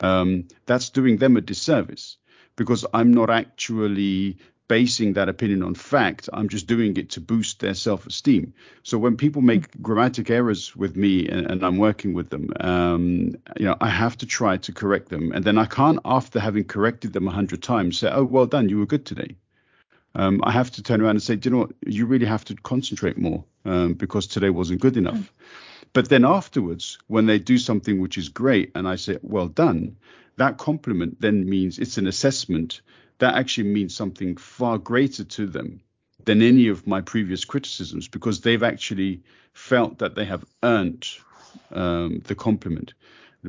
[0.00, 2.16] um, that's doing them a disservice
[2.54, 4.38] because I'm not actually
[4.68, 6.28] basing that opinion on fact.
[6.32, 8.54] I'm just doing it to boost their self-esteem.
[8.82, 13.36] So when people make grammatic errors with me and, and I'm working with them, um,
[13.56, 16.64] you know, I have to try to correct them, and then I can't, after having
[16.64, 19.36] corrected them a hundred times, say, "Oh, well done, you were good today."
[20.14, 21.72] Um, I have to turn around and say, "Do you know what?
[21.86, 25.32] You really have to concentrate more um, because today wasn't good enough."
[25.92, 29.96] But then afterwards, when they do something which is great, and I say, "Well done,"
[30.36, 32.80] that compliment then means it's an assessment
[33.18, 35.80] that actually means something far greater to them
[36.24, 41.06] than any of my previous criticisms because they've actually felt that they have earned
[41.72, 42.94] um, the compliment.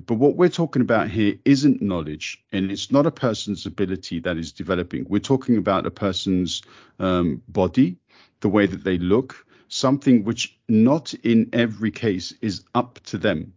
[0.06, 4.38] But what we're talking about here isn't knowledge, and it's not a person's ability that
[4.38, 5.08] is developing.
[5.10, 6.62] We're talking about a person's
[7.00, 7.98] um, body,
[8.42, 13.54] the way that they look, something which not in every case is up to them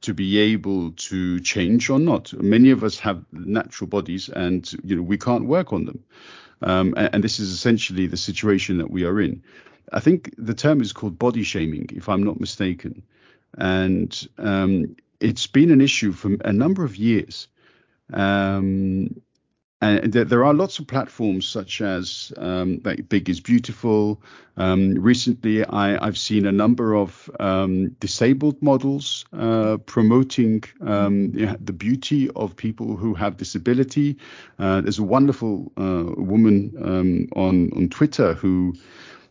[0.00, 2.32] to be able to change or not.
[2.34, 6.04] Many of us have natural bodies, and you know we can't work on them.
[6.62, 9.42] Um, and, and this is essentially the situation that we are in.
[9.92, 13.02] I think the term is called body shaming, if I'm not mistaken,
[13.56, 17.48] and um, it's been an issue for a number of years.
[18.12, 19.20] Um,
[19.80, 24.20] and there, there are lots of platforms such as um, like Big is Beautiful.
[24.56, 31.72] Um, recently, I, I've seen a number of um, disabled models uh, promoting um, the
[31.72, 34.16] beauty of people who have disability.
[34.58, 38.74] Uh, there's a wonderful uh, woman um, on on Twitter who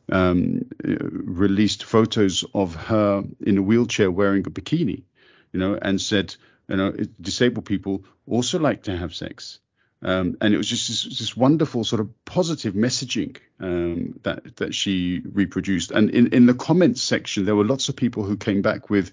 [0.10, 5.04] um, uh, released photos of her in a wheelchair wearing a bikini,
[5.52, 6.34] you know, and said,
[6.70, 9.60] you know, disabled people also like to have sex.
[10.04, 14.76] Um, and it was just this, this wonderful sort of positive messaging um, that that
[14.76, 15.92] she reproduced.
[15.92, 19.12] And in, in the comments section, there were lots of people who came back with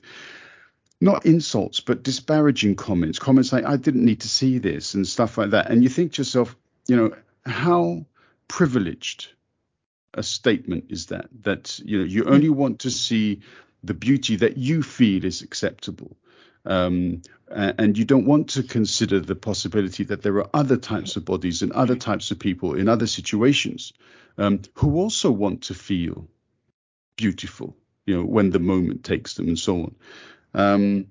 [1.01, 5.39] not insults, but disparaging comments, comments like "I didn't need to see this" and stuff
[5.39, 5.71] like that.
[5.71, 6.55] And you think to yourself,
[6.87, 7.15] you know,
[7.47, 8.05] how
[8.49, 9.29] privileged
[10.13, 13.41] a statement is that that you know you only want to see
[13.83, 16.17] the beauty that you feel is acceptable
[16.65, 21.25] um, and you don't want to consider the possibility that there are other types of
[21.25, 23.93] bodies and other types of people in other situations
[24.39, 26.27] um, who also want to feel
[27.17, 29.95] beautiful you know when the moment takes them and so on
[30.55, 31.07] um,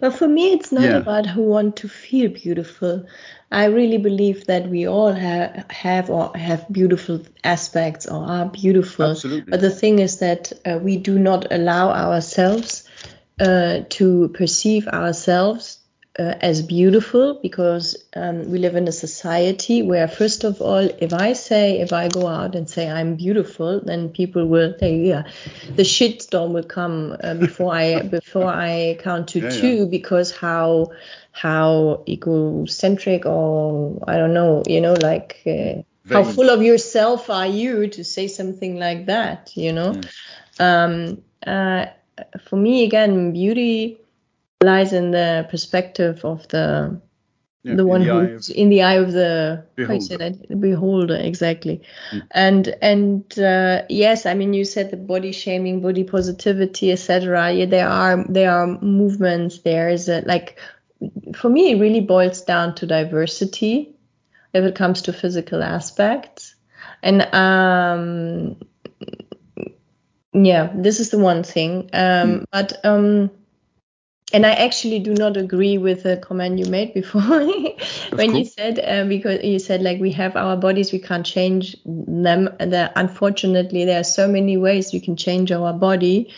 [0.00, 0.98] But for me, it's not Yeah.
[0.98, 3.06] about who want to feel beautiful.
[3.50, 9.10] I really believe that we all have have or have beautiful aspects or are beautiful.
[9.10, 9.50] Absolutely.
[9.50, 12.84] But the thing is that uh, we do not allow ourselves
[13.42, 15.78] uh, to perceive ourselves
[16.16, 21.12] uh, as beautiful because um, we live in a society where, first of all, if
[21.12, 25.24] I say, if I go out and say I'm beautiful, then people will say, yeah,
[25.74, 29.60] the shitstorm will come uh, before I before I count to Yeah, yeah.
[29.60, 30.92] two because how
[31.32, 35.42] how egocentric or I don't know, you know, like.
[35.46, 39.98] Uh, how full of yourself are you to say something like that you know
[40.58, 41.86] um, uh,
[42.44, 43.98] for me again beauty
[44.62, 47.00] lies in the perspective of the
[47.64, 50.56] Yeah, the one who's in the eye of the how you say Beholder.
[50.56, 51.80] beholder exactly
[52.32, 57.66] and and uh, yes i mean you said the body shaming body positivity etc yeah
[57.66, 60.58] there are there are movements there is a like
[61.34, 63.94] for me it really boils down to diversity
[64.52, 66.54] if it comes to physical aspects.
[67.02, 68.56] And um
[70.32, 71.90] yeah this is the one thing.
[71.92, 73.30] Um but um
[74.34, 77.22] and I actually do not agree with the comment you made before.
[78.12, 81.76] When you said uh, because you said like we have our bodies we can't change
[81.84, 82.48] them.
[82.58, 86.32] And unfortunately there are so many ways you can change our body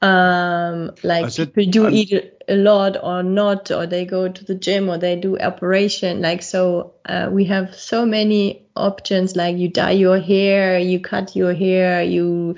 [0.00, 4.26] um like I said- people do I'm- eat a- lot or not or they go
[4.28, 9.36] to the gym or they do operation like so uh, we have so many options
[9.36, 12.54] like you dye your hair you cut your hair you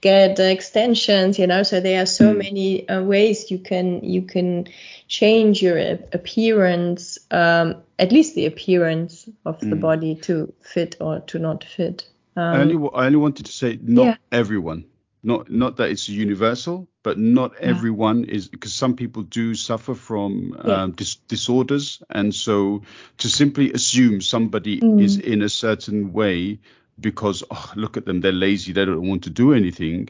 [0.00, 4.68] get extensions you know so there are so many uh, ways you can you can
[5.08, 5.78] change your
[6.12, 12.06] appearance um at least the appearance of the body to fit or to not fit
[12.36, 14.16] I um, only, I only wanted to say not Yeah.
[14.30, 14.84] everyone.
[15.22, 20.56] Not not that it's universal, but not everyone is because some people do suffer from
[20.66, 20.82] Yeah.
[20.82, 22.82] um, dis- disorders, and so
[23.18, 25.00] to simply assume somebody Mm.
[25.00, 26.58] is in a certain way
[27.02, 30.08] because oh, look at them, they're lazy, they don't want to do anything.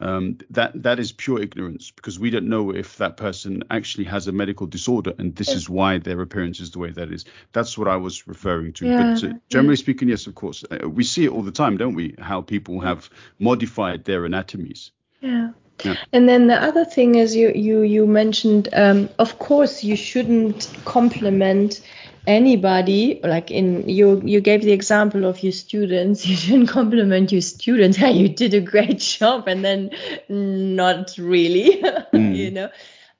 [0.00, 4.26] Um, that that is pure ignorance because we don't know if that person actually has
[4.26, 7.24] a medical disorder, and this is why their appearance is the way that is.
[7.52, 8.86] That's what I was referring to.
[8.86, 11.76] Yeah, but uh, generally speaking, yes, of course, uh, we see it all the time,
[11.76, 12.16] don't we?
[12.18, 14.90] How people have modified their anatomies.
[15.20, 15.50] Yeah.
[15.82, 15.96] Yeah.
[16.12, 20.70] And then the other thing is you you you mentioned um, of course you shouldn't
[20.84, 21.80] compliment
[22.26, 23.20] anybody.
[23.22, 26.26] Like in you you gave the example of your students.
[26.28, 27.96] You shouldn't compliment your students.
[28.04, 29.90] Hey you did a great job and then
[30.28, 32.70] not really you know.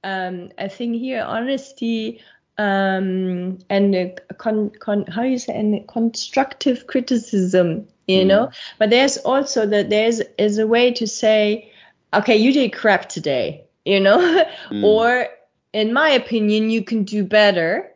[0.03, 2.21] Um, I think here honesty
[2.59, 8.51] um, and uh, con, con, how you say and constructive criticism you know.
[8.79, 11.73] But there's also that there's is a way to say
[12.17, 14.19] okay you did crap today you know?
[14.71, 14.83] Mm.
[14.83, 15.29] Or
[15.73, 17.93] in my opinion you can do better.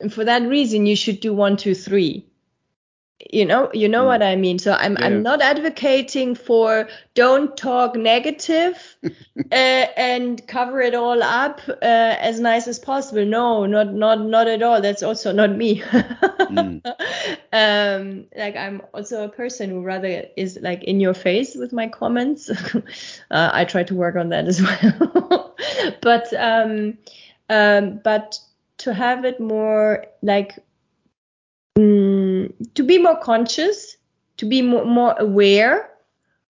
[0.00, 2.26] And for that reason you should do one two three
[3.30, 4.58] you know you know what i mean.
[4.58, 11.22] So i'm Yeah, i'm not advocating for don't talk negative uh, and cover it all
[11.22, 13.24] up uh, as nice as possible.
[13.24, 14.80] No not not not at all.
[14.80, 15.82] That's also not me.
[17.52, 21.88] Um like i'm also a person who rather is like in your face with my
[21.88, 22.50] comments.
[23.30, 25.56] Uh, i try to work on that as well.
[26.02, 26.98] But um
[27.48, 28.38] um but
[28.78, 30.58] to have it more like
[31.78, 32.13] mm,
[32.74, 33.96] to be more conscious
[34.36, 35.90] to be more, more aware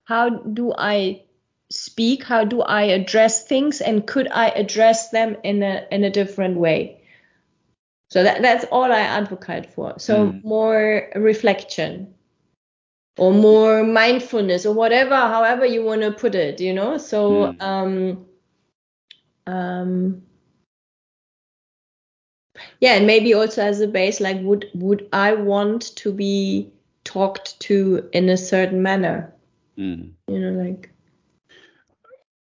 [0.04, 1.22] how do i
[1.70, 6.10] speak how do i address things and could i address them in a in a
[6.10, 7.00] different way.
[8.10, 9.98] So that, that's all i advocate for.
[9.98, 12.14] So more reflection
[13.16, 16.98] or more mindfulness or whatever however you want to put it you know?
[16.98, 18.26] So um
[19.46, 20.22] um
[22.84, 26.70] yeah and maybe also as a base like would would i want to be
[27.04, 29.32] talked to in a certain manner
[30.28, 30.90] you know like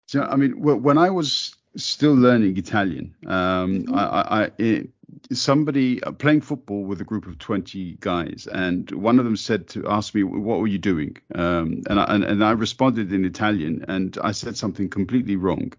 [0.07, 4.89] So, I mean, when I was still learning Italian, um, I, I, I it,
[5.33, 9.67] somebody uh, playing football with a group of 20 guys, and one of them said
[9.69, 13.25] to ask me, "What were you doing?" Um, and, I, and and I responded in
[13.25, 15.73] Italian, and I said something completely wrong.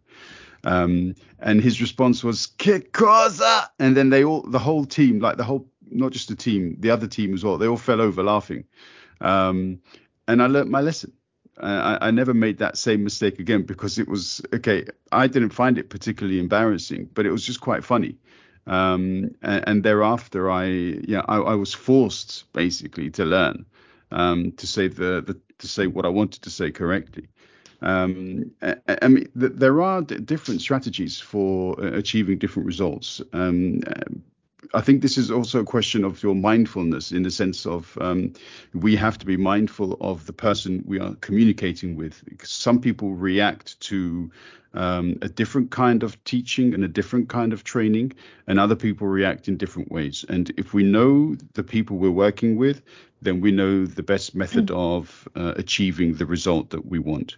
[0.67, 5.37] Um, and his response was "Che cosa?" And then they all, the whole team, like
[5.37, 8.23] the whole, not just the team, the other team as well, they all fell over
[8.23, 8.65] laughing.
[9.21, 9.79] Um,
[10.27, 11.13] and I learnt my lesson.
[11.59, 14.85] I, I never made that same mistake again because it was okay.
[15.13, 18.17] I didn't find it particularly embarrassing, but it was just quite funny.
[18.67, 23.65] Um, and, and thereafter, I yeah, I, I was forced basically to learn
[24.11, 27.29] um, to say the, the to say what I wanted to say correctly.
[27.83, 33.21] Um, I, mean, th- there are different strategies for uh, achieving different results.
[33.33, 33.81] Um,
[34.75, 38.33] I think this is also a question of your mindfulness in the sense of um,
[38.75, 42.23] we have to be mindful of the person we are communicating with.
[42.43, 44.31] Some people react to
[44.75, 48.13] um, a different kind of teaching and a different kind of training,
[48.47, 50.25] and other people react in different ways.
[50.29, 52.83] And if we know the people we're working with,
[53.23, 54.77] then we know the best method mm.
[54.77, 57.37] of uh, achieving the result that we want.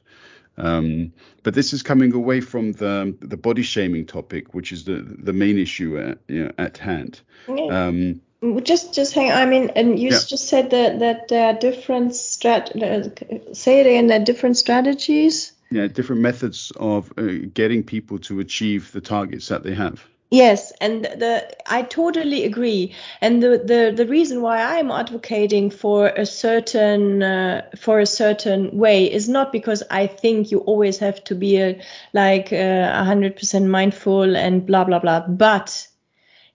[0.58, 5.04] Um, but this is coming away from the the body shaming topic, which is the
[5.18, 7.20] the main issue at, you know, at hand.
[7.48, 8.20] Um,
[8.62, 9.32] just just hang.
[9.32, 10.18] I mean, and you yeah.
[10.26, 13.56] just said that that there are different strat.
[13.56, 14.08] Say it again.
[14.08, 15.52] There are different strategies.
[15.70, 20.06] Yeah, different methods of uh, getting people to achieve the targets that they have.
[20.30, 22.94] Yes, and the I totally agree.
[23.20, 28.76] And the the, the reason why I'm advocating for a certain uh, for a certain
[28.76, 31.80] way is not because I think you always have to be a,
[32.12, 35.86] like uh, a hundred percent mindful and blah blah blah, but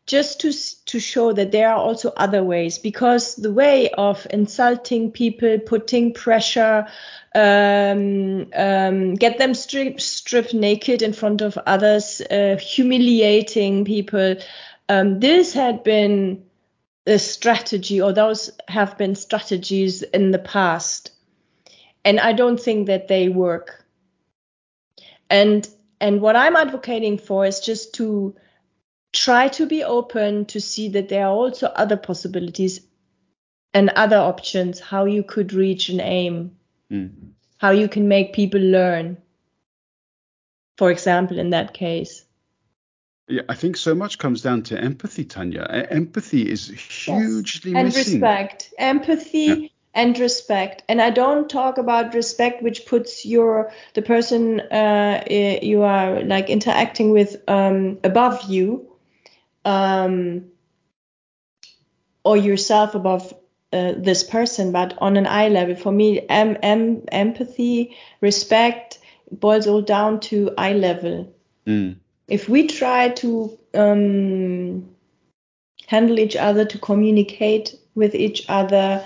[0.06, 0.52] just to
[0.86, 6.14] to show that there are also other ways because the way of insulting people putting
[6.14, 6.86] pressure
[7.36, 14.36] um, um, get them stripped strip naked in front of others uh, humiliating people
[14.90, 16.44] um, this had been
[17.06, 21.12] a strategy or those have been strategies in the past.
[22.06, 23.86] And i don't think that they work.
[25.30, 25.68] And
[26.00, 28.36] and what i'm advocating for is just to
[29.14, 32.82] try to be open to see that there are also other possibilities
[33.74, 36.56] and other options how you could reach an aim
[36.92, 37.12] mm.
[37.58, 39.18] how you can make people learn
[40.78, 42.26] for example in that case
[43.28, 47.80] yeah i think so much comes down to empathy tanja empathy is hugely yes.
[47.80, 48.14] and missing.
[48.22, 49.68] respect empathy yeah.
[49.94, 55.84] and respect and i don't talk about respect which puts your the person uh, you
[55.84, 58.90] are like interacting with um, above you
[59.66, 60.46] um,
[62.24, 63.34] or yourself above
[63.74, 65.76] uh, this person, but on an eye level.
[65.76, 69.00] For me, em- em- empathy, respect
[69.32, 71.34] boils all down to eye level.
[71.66, 71.98] Mm.
[72.28, 74.90] If we try to um,
[75.88, 79.04] handle each other, to communicate with each other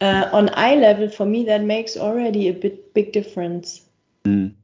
[0.00, 3.82] uh, on eye level, for me, that makes already a bit big difference.
[4.24, 4.54] Mm.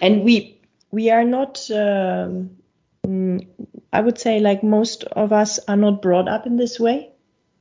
[0.00, 0.60] And we
[0.90, 1.70] we are not.
[1.70, 2.61] Um,
[3.06, 3.46] mm,
[3.92, 7.12] I would say like most of us are not brought up in this way.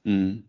[0.06, 0.44] Mm.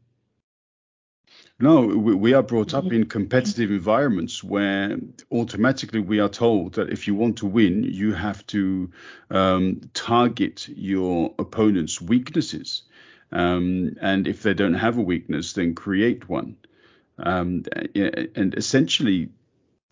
[1.62, 4.98] No, we are brought up in competitive environments where
[5.30, 8.90] automatically we are told that if you want to win, you have to
[9.30, 12.82] um, target your opponent's weaknesses.
[13.30, 16.56] Um, and if they don't have a weakness, then create one.
[17.16, 17.64] Um,
[17.94, 19.28] and essentially,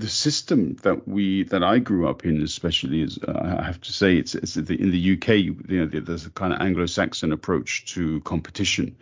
[0.01, 3.93] the system that we that I grew up in, especially, is uh, I have to
[3.93, 5.29] say, it's, it's the, in the UK.
[5.29, 8.97] You know, there's a kind of Anglo-Saxon approach to competition.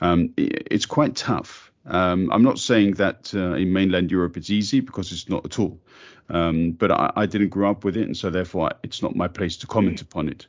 [0.00, 1.70] Um, it, it's quite tough.
[1.86, 5.58] Um, I'm not saying that uh, in mainland Europe it's easy because it's not at
[5.58, 5.80] all.
[6.28, 9.28] Um, but I, I, didn't grow up with it, and so therefore it's not my
[9.28, 10.46] place to comment upon it.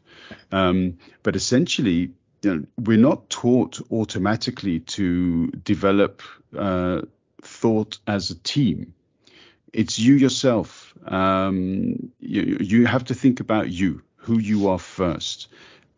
[0.52, 2.12] Um, but essentially,
[2.44, 6.22] you know, we're not taught automatically to develop
[6.56, 7.02] uh,
[7.42, 8.94] thought as a team
[9.74, 10.94] it's you yourself.
[11.06, 15.50] Um, you, you have to think about you, who you are first,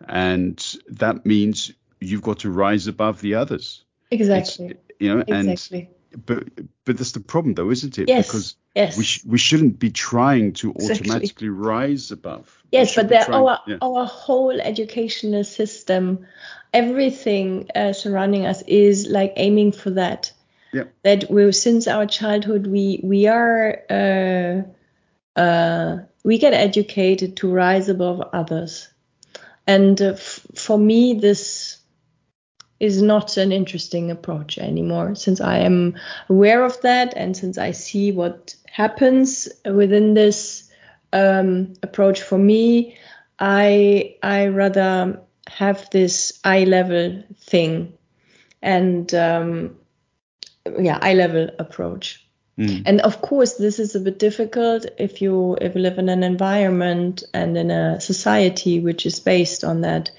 [0.07, 0.57] and
[0.89, 3.83] that means you've got to rise above the others.
[4.11, 4.67] Exactly.
[4.67, 5.89] It's, you know, exactly.
[6.13, 6.47] and but
[6.85, 8.07] but that's the problem, though, isn't it?
[8.07, 8.27] Yes.
[8.27, 8.97] Because yes.
[8.97, 12.63] we sh- we shouldn't be trying to automatically rise above.
[12.71, 13.77] Yes, but trying, our yeah.
[13.81, 16.25] our whole educational system,
[16.73, 20.31] everything uh, surrounding us is like aiming for that
[20.75, 20.83] yeah.
[21.03, 27.89] that we since our childhood we we are uh, uh, we get educated to rise
[27.89, 28.89] above others.
[29.67, 31.77] And uh, for me this
[32.79, 35.15] is not an interesting approach anymore.
[35.15, 35.95] Since i am
[36.29, 40.69] aware of that and since i see what happens within this
[41.13, 42.97] um, approach for me
[43.39, 47.93] i i rather have this eye level thing.
[48.61, 49.77] And um,
[50.79, 52.25] yeah eye level approach
[52.57, 52.81] mm.
[52.85, 56.23] and of course this is a bit difficult if you if you live in an
[56.23, 60.11] environment and in a society which is based on that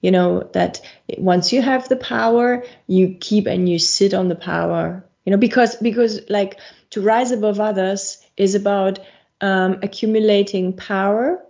[0.00, 0.80] you know that
[1.18, 5.38] once you have the power you keep and you sit on the power you know
[5.38, 6.58] because because like
[6.90, 8.98] to rise above others is about
[9.40, 11.42] um, accumulating power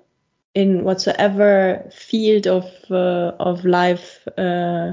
[0.55, 4.93] in whatsoever field of uh, of life uh,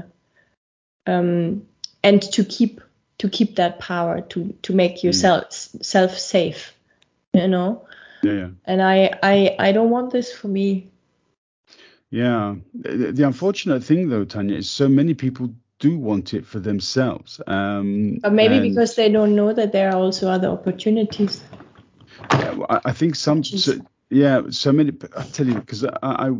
[1.06, 1.66] um,
[2.02, 2.80] and to keep
[3.22, 5.84] to keep that power to to make yourself mm.
[5.84, 6.72] self safe
[7.32, 7.86] you know.
[8.22, 8.48] Yeah, yeah.
[8.64, 10.90] And I, I, I don't want this for me.
[12.10, 12.56] Yeah.
[12.74, 17.40] The, the unfortunate thing, though, Tanja, is so many people do want it for themselves.
[17.46, 21.42] Um, But maybe and- because they don't know that there are also other opportunities.
[22.30, 23.42] Yeah, well, I, I think some.
[23.42, 23.74] So,
[24.10, 24.92] yeah, so many.
[25.16, 26.30] I tell you, because I, I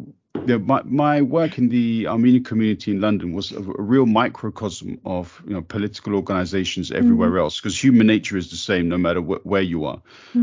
[0.47, 5.01] know, my my work in the Armenian community in London was a, a real microcosm
[5.05, 7.61] of you know political organisations everywhere else.
[7.61, 10.03] Because human nature is the same no matter wh- where you are.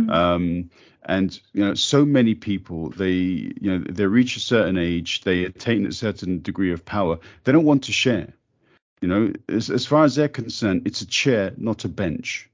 [0.09, 0.69] Um,
[1.03, 5.43] and you know, so many people they you know they reach a certain age, they
[5.45, 7.19] attain a certain degree of power.
[7.43, 8.33] They don't want to share.
[9.01, 12.49] You know, as, as far as they're concerned, it's a chair, not a bench.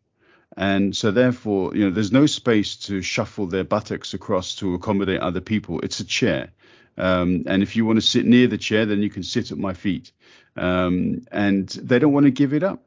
[0.57, 5.19] And so, therefore, you know, there's no space to shuffle their buttocks across to accommodate
[5.19, 5.81] other people.
[5.81, 6.51] It's a chair.
[6.97, 9.57] Um, and if you want to sit near the chair, then you can sit at
[9.57, 10.11] my feet.
[10.55, 12.83] Um, and they don't want to give it up.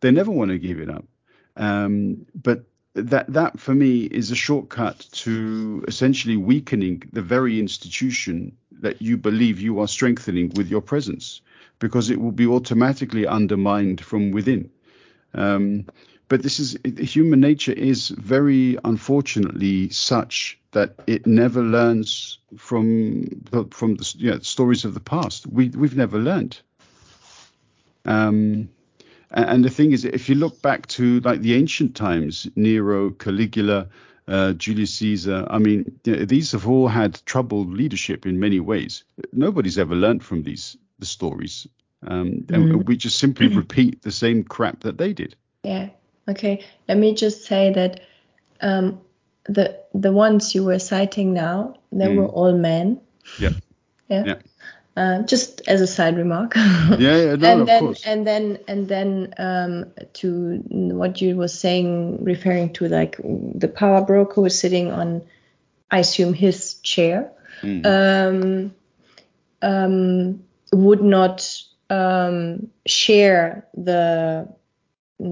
[0.00, 1.04] They never want to give it up.
[1.56, 8.56] Um, but that that for me is a shortcut to essentially weakening the very institution
[8.80, 11.40] that you believe you are strengthening with your presence,
[11.78, 14.70] because it will be automatically undermined from within.
[15.32, 15.86] Um,
[16.28, 23.66] but this is human nature is very unfortunately such that it never learns from the,
[23.70, 25.46] from the you know, stories of the past.
[25.46, 26.60] We we've never learned.
[28.04, 28.68] Um,
[29.30, 33.88] and, the thing is, if you look back to like the ancient times, Nero, Caligula,
[34.28, 39.04] uh, Julius Caesar, I mean, these have all had troubled leadership in many ways.
[39.32, 41.66] Nobody's ever learned from these the stories,
[42.06, 45.34] um, and we just simply repeat the same crap that they did.
[45.64, 45.88] Yeah.
[46.28, 46.64] Okay.
[46.88, 48.00] Let me just say that
[48.60, 49.00] um,
[49.44, 52.16] the the ones you were citing now, they Mm.
[52.16, 53.00] were all men.
[53.38, 53.50] Yeah.
[54.08, 54.24] Yeah.
[54.26, 54.34] Yeah.
[54.96, 56.54] Uh, just as a side remark.
[56.56, 58.02] Yeah, yeah, no, and of then course.
[58.06, 64.02] and then and then um, to what you was saying, referring to like the power
[64.02, 65.22] broker was sitting on,
[65.90, 67.84] I assume his chair, Mm.
[67.86, 68.74] um,
[69.62, 74.48] um, would not um, share the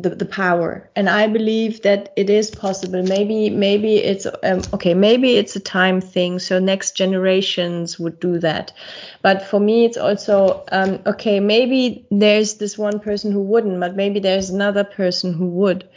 [0.01, 0.89] the, the power.
[0.97, 3.03] And i believe that it is possible.
[3.03, 8.39] Maybe maybe it's um, okay maybe it's a time thing so next generations would do
[8.39, 8.73] that.
[9.21, 13.95] But for me it's also um, okay maybe there's this one person who wouldn't but
[13.95, 15.89] maybe there's another person who would.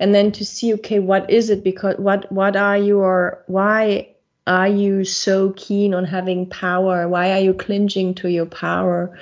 [0.00, 1.62] And then to see okay what is it?
[1.62, 4.08] Because what what are your why
[4.46, 7.06] are you so keen on having power?
[7.06, 9.16] Why are you clinging to your power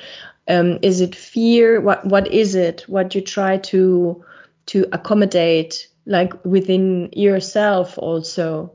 [0.50, 1.80] um, is it fear?
[1.80, 2.84] What what is it?
[2.88, 4.24] What you try to
[4.66, 8.72] to accommodate like within yourself also?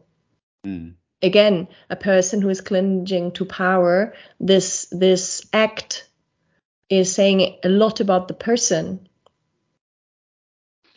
[0.65, 0.95] Mm.
[1.21, 6.09] again a person who is clinging to power this this act
[6.89, 9.07] is saying a lot about the person.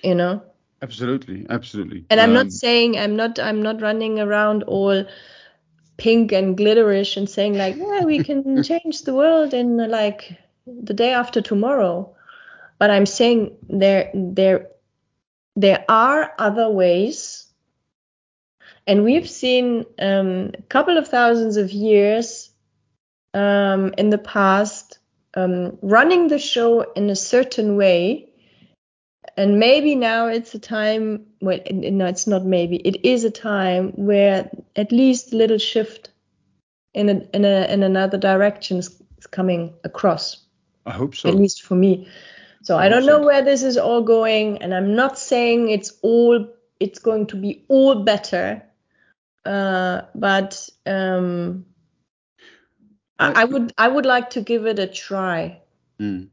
[0.02, 0.42] You know?
[0.80, 2.06] Absolutely, absolutely.
[2.08, 5.04] and i'm Um, not saying i'm not i'm not running around all
[5.96, 10.38] pink and glitterish and saying like yeah we can change the world in like
[10.82, 12.14] the day after tomorrow.
[12.78, 14.68] But i'm saying there there
[15.58, 17.46] there are other ways.
[18.86, 22.50] And we've seen um, a couple of thousands of years
[23.34, 24.98] um, in the past
[25.34, 28.30] um, running the show in a certain way.
[29.36, 33.92] And maybe now it's a time well no it's not maybe it is a time
[33.92, 36.10] where at least a little shift
[36.94, 40.47] in a, in a in another direction is is coming across
[40.88, 41.28] I hope so.
[41.28, 42.08] at least for me
[42.62, 43.26] so I i don't know so.
[43.26, 46.48] where this is all going and i'm not saying it's all
[46.80, 48.62] it's going to be all better
[49.44, 51.64] uh, but um,
[53.18, 55.60] I- I, would i would like to give it a try
[56.00, 56.28] Mm.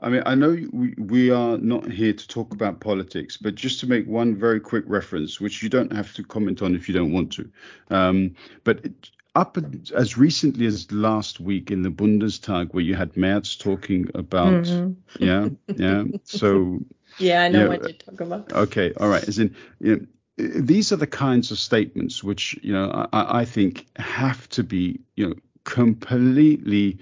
[0.00, 3.80] I mean, I know we, we are not here to talk about politics, but just
[3.80, 6.94] to make one very quick reference, which you don't have to comment on if you
[6.94, 7.50] don't want to.
[7.90, 9.58] Um, but it- up
[9.94, 14.96] as recently as last week in the Bundestag, where you had Merz talking about, Mhm.
[15.20, 16.04] yeah, yeah.
[16.24, 16.80] So
[17.18, 19.26] yeah i know what you're talking about Okay, all right.
[19.28, 20.06] As in, you know,
[20.38, 25.00] these are the kinds of statements which you know I, I think have to be
[25.16, 25.34] you know
[25.64, 26.98] completely,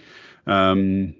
[0.46, 1.14] um,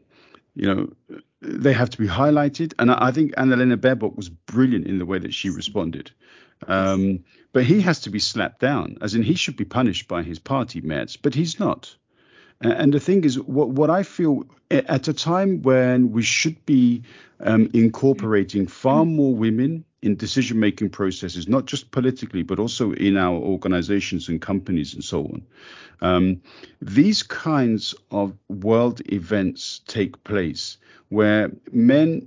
[0.55, 0.93] you know,
[1.41, 2.73] they have to be highlighted.
[2.79, 6.11] And I, I think Annalena Baerbock was brilliant in the way that she responded.
[6.67, 7.25] Um,
[7.55, 10.41] but he has to be slapped down, as in he should be punished by his
[10.41, 11.97] party mates, but he's not.
[12.61, 17.03] And the thing is, what, what I feel at a time when we should be
[17.41, 23.17] um, incorporating far more women in decision making processes, not just politically, but also in
[23.17, 25.43] our organizations and companies and so on.
[26.01, 26.43] Um,
[26.83, 30.77] these kinds of world events take place
[31.09, 32.27] where men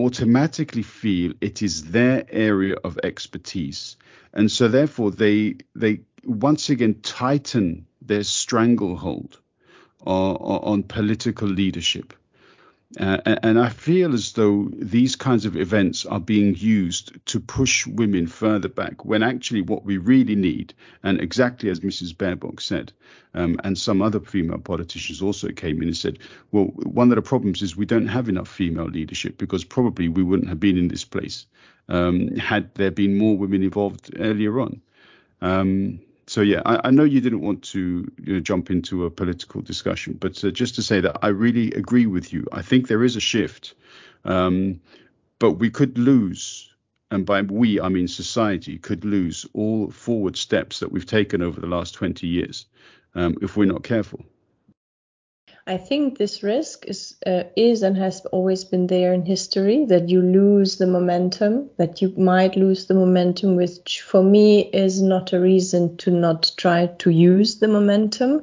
[0.00, 3.96] automatically feel it is their area of expertise,
[4.32, 9.38] and so therefore they they once again tighten their stranglehold
[10.06, 12.14] uh, on, on political leadership.
[12.98, 17.86] Uh, and I feel as though these kinds of events are being used to push
[17.86, 20.74] women further back, when actually what we really need,
[21.04, 22.16] and exactly as Mrs.
[22.16, 22.92] Baerbock said,
[23.34, 26.18] um, and some other female politicians also came in and said,
[26.50, 30.24] well, one of the problems is we don't have enough female leadership because probably we
[30.24, 31.46] wouldn't have been in this place
[31.90, 34.80] um, had there been more women involved earlier on.
[35.42, 36.00] Um,
[36.30, 39.62] so yeah, I, I, know you didn't want to you know, jump into a political
[39.62, 42.46] discussion, but uh, just to say that I really agree with you.
[42.52, 43.74] I think there is a shift,
[44.24, 44.80] um,
[45.40, 46.72] but we could lose,
[47.10, 51.60] and by we I mean society could lose all forward steps that we've taken over
[51.60, 52.66] the last 20 years
[53.16, 54.24] um, if we're not careful.
[55.66, 60.08] I think this risk is uh, is and has always been there in history that
[60.08, 65.32] you lose the momentum, that you might lose the momentum, which for me is not
[65.32, 68.42] a reason to not try to use the momentum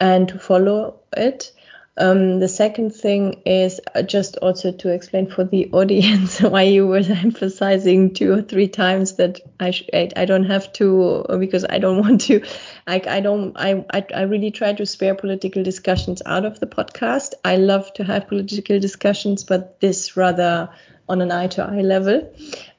[0.00, 1.52] and to follow it.
[2.00, 6.86] Um, the second thing is uh, just also to explain for the audience why you
[6.86, 11.66] were emphasizing two or three times that I sh- I, I don't have to because
[11.68, 12.44] I don't want to
[12.86, 16.66] like I don't I, I I really try to spare political discussions out of the
[16.66, 17.34] podcast.
[17.44, 20.70] I love to have political discussions, but this rather
[21.08, 22.32] on an eye to eye level.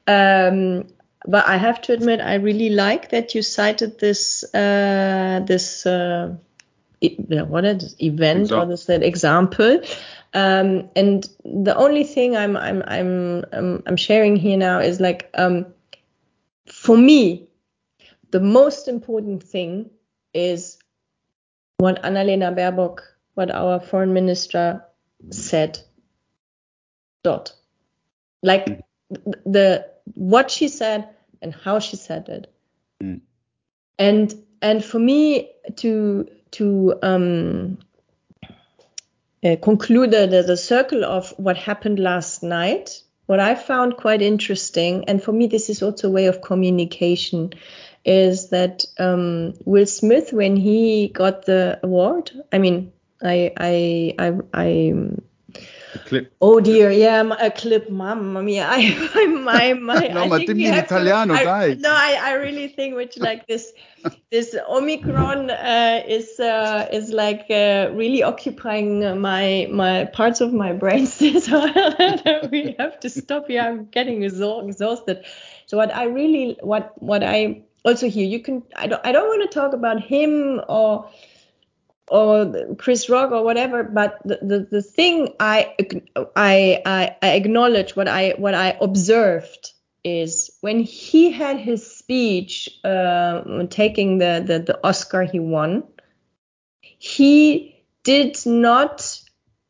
[0.07, 0.87] Um,
[1.27, 5.85] but I have to admit, I really like that you cited this uh, this.
[5.85, 6.35] Uh,
[7.01, 8.63] what is event example.
[8.63, 9.81] or this that example.
[10.33, 15.29] Um, and the only thing I'm I'm I'm I'm, I'm sharing here now is like
[15.35, 15.65] um,
[16.67, 17.47] for me,
[18.31, 19.89] the most important thing
[20.33, 20.77] is
[21.77, 22.99] what Annalena Baerbock,
[23.33, 24.83] what our foreign minister
[25.31, 25.79] said.
[27.23, 27.53] Dot.
[28.43, 28.81] Like mm.
[29.45, 31.09] the what she said
[31.41, 32.53] and how she said it.
[33.01, 33.21] Mm.
[33.97, 37.77] And and for me to to um,
[39.43, 45.05] uh, conclude the, the circle of what happened last night, what I found quite interesting,
[45.07, 47.53] and for me this is also a way of communication,
[48.03, 52.91] is that um, Will Smith, when he got the award, I mean,
[53.21, 54.93] I I I, I
[56.09, 56.33] clip.
[56.41, 58.67] Oh dear, yeah, a clip, mamma mia.
[58.67, 61.65] I, I, my, my, no, I ma dimmi in italiano, to, dai.
[61.65, 63.71] I, no, I, I really think which like this,
[64.31, 70.73] this Omicron uh, is uh, is like uh, really occupying my my parts of my
[70.73, 71.05] brain.
[71.49, 73.61] so we have to stop here.
[73.61, 75.25] I'm getting exhausted.
[75.67, 79.27] So what I really, what what I also hear, you can, I don't, I don't
[79.27, 81.09] want to talk about him or
[82.09, 83.83] or Chris Rock or whatever.
[83.83, 85.75] But the, the, the thing I,
[86.35, 86.81] I,
[87.21, 94.17] I, acknowledge what I, what I observed is when he had his speech uh, taking
[94.17, 95.83] the, the, the Oscar he won,
[96.81, 99.19] he did not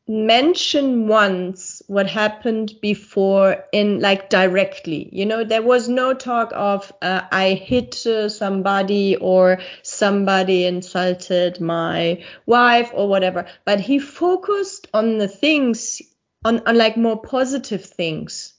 [0.08, 5.10] mention once what happened before in like directly.
[5.12, 11.60] You know there was no talk of uh, i hit uh, somebody or somebody insulted
[11.60, 13.46] my wife or whatever.
[13.66, 16.02] But he focused on the things
[16.46, 18.54] on, on like more positive things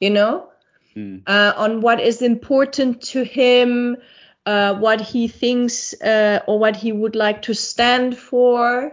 [0.00, 0.48] you know?
[0.96, 1.22] Mm.
[1.26, 3.96] uh, on what is important to him
[4.44, 8.92] uh, what he thinks uh, or what he would like to stand for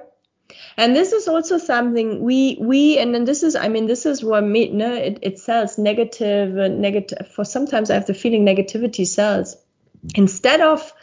[0.78, 4.24] and this is also something we we and then this is i mean this is
[4.24, 8.45] what me no it, it sells negative uh, negative for sometimes i have the feeling
[8.45, 9.58] negativity sells.
[10.16, 10.93] Instead of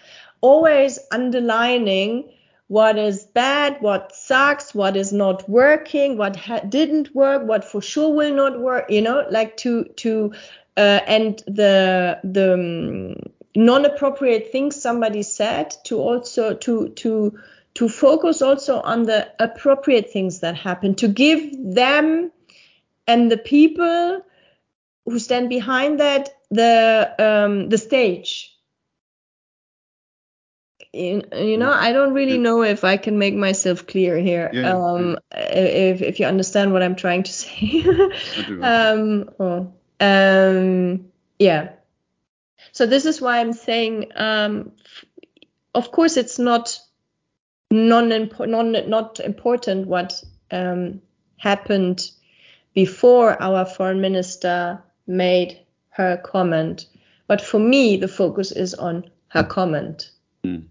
[0.41, 2.33] always underlining
[2.69, 7.81] what is bad what sucks what is not working what ha- didn't work what for
[7.81, 10.33] sure will not work you know like to to
[10.77, 17.39] uh, and the the um, non-appropriate things somebody said to also to to
[17.77, 22.33] to focus also on the appropriate things that happen, to give them
[23.07, 24.23] and the people
[25.05, 28.53] who stand behind that the um, the stage.
[30.93, 34.51] You, you, know, I don't really know if I can make myself clear here.
[34.55, 37.85] Yeah, um, If if you understand what I'm trying to say.
[38.63, 41.09] um, oh, um,
[41.39, 41.73] yeah.
[42.73, 44.73] So this is why I'm saying, um,
[45.75, 46.81] of course, it's not
[47.71, 48.09] non,
[48.41, 51.01] non not important what um,
[51.39, 52.11] happened
[52.75, 55.59] before our foreign minister made
[55.91, 56.87] her comment.
[57.27, 60.11] But for me, the focus is on her comment.
[60.45, 60.67] Mm.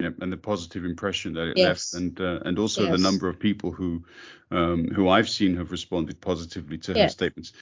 [0.00, 1.92] Yeah, and the positive impression that it Yes.
[1.92, 4.02] left, and uh, and also the number of people who
[4.50, 7.52] um, who I've seen have responded positively to her statements.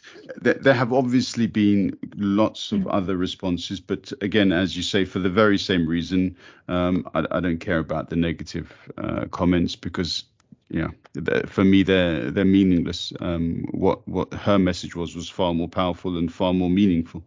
[0.40, 2.94] There, there have obviously been lots of Mm.
[2.94, 6.36] other responses, but again, as you say, for the very same reason,
[6.68, 10.24] um, I, I don't care about the negative uh, comments because.
[10.70, 10.88] Yeah,
[11.46, 13.10] for me they're they're meaningless.
[13.20, 17.22] Um, what what her message was was far more powerful and far more meaningful.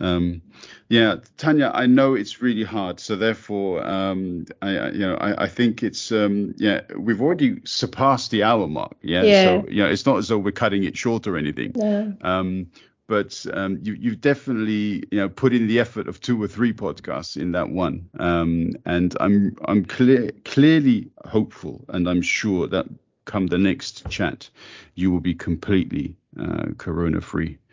[0.00, 0.42] Um,
[0.88, 5.44] yeah, Tanja, I know it's really hard, so therefore, um, I, I- you know, I,
[5.44, 8.96] I think it's, um, yeah, we've already surpassed the hour mark.
[9.02, 9.44] Yeah, Yeah.
[9.44, 11.72] so you know, it's not as though we're cutting it short or anything.
[11.76, 12.14] No.
[12.22, 12.70] Um,
[13.08, 16.72] but um, you, you've definitely, you know, put in the effort of two or three
[16.72, 22.86] podcasts in that one, um, and I'm, I'm clear, clearly hopeful, and I'm sure that
[23.24, 24.48] come the next chat,
[24.94, 27.65] you will be completely uh, corona-free uh,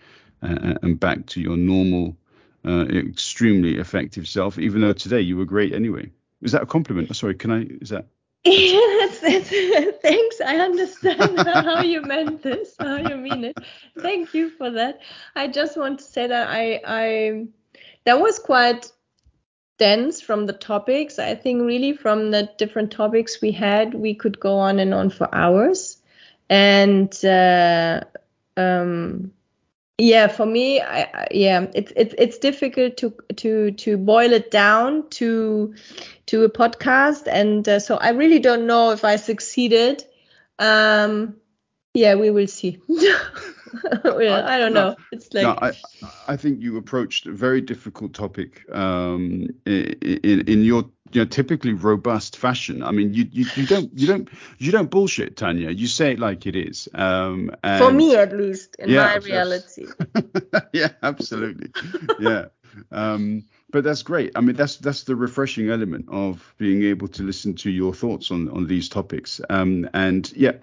[0.44, 2.16] and back to your normal,
[2.66, 4.60] uh, extremely effective self.
[4.60, 6.10] Even though today you were great anyway.
[6.42, 7.08] Is that a compliment?
[7.10, 7.68] Oh, sorry, can I?
[7.82, 8.06] Is that?
[8.46, 9.20] Yes,
[10.02, 10.42] thanks.
[10.42, 13.58] I understand how you meant this, how you mean it.
[14.00, 15.00] Thank you for that.
[15.36, 17.48] I just want to say that I, I
[18.04, 18.92] that was quite
[19.78, 21.20] dense from the topics.
[21.20, 25.10] I think really from the different topics we had, we could go on and on
[25.10, 26.02] for hours.
[26.50, 28.02] And uh,
[28.58, 29.32] um,
[29.98, 34.50] yeah, for me, I, I, yeah, it's it's it's difficult to to to boil it
[34.50, 35.76] down to
[36.28, 40.04] to a podcast, and uh, so I really don't know if I succeeded.
[40.58, 41.36] Um,
[41.94, 42.80] yeah, we will see.
[42.88, 44.96] well, I don't No, know.
[45.12, 45.74] It's like no, I,
[46.28, 51.26] I think you approached a very difficult topic um, in, in in your you know
[51.26, 52.84] typically robust fashion.
[52.84, 55.76] I mean, you, you you don't you don't you don't bullshit, Tanja.
[55.78, 56.88] You say it like it is.
[56.94, 59.88] Um, and for me at least in Yeah, my reality.
[60.74, 61.72] yeah, absolutely.
[62.18, 62.46] Yeah.
[62.92, 64.32] Um, but that's great.
[64.36, 68.30] I mean, that's that's the refreshing element of being able to listen to your thoughts
[68.30, 69.42] on on these topics.
[69.50, 70.54] Um, and yeah,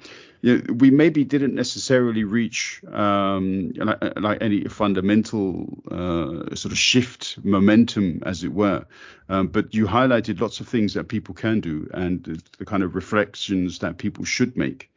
[0.42, 6.78] you know, we maybe didn't necessarily reach um, like, like any fundamental uh, sort of
[6.78, 8.86] shift momentum, as it were.
[9.28, 12.84] Um, but you highlighted lots of things that people can do and the, the kind
[12.84, 14.88] of reflections that people should make.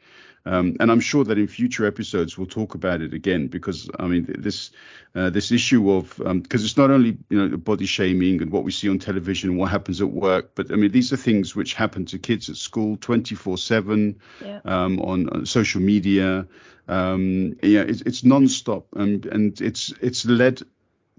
[0.45, 4.07] Um, and I'm sure that in future episodes we'll talk about it again because I
[4.07, 4.71] mean this
[5.15, 8.71] uh, this issue of because it's not only you know body shaming and what we
[8.71, 12.05] see on television what happens at work, but I mean these are things which happen
[12.07, 14.59] to kids at school 24/7 Yeah.
[14.65, 16.45] um, on, on social media.
[16.89, 20.61] Um, yeah, it's, it's non-stop and and it's it's led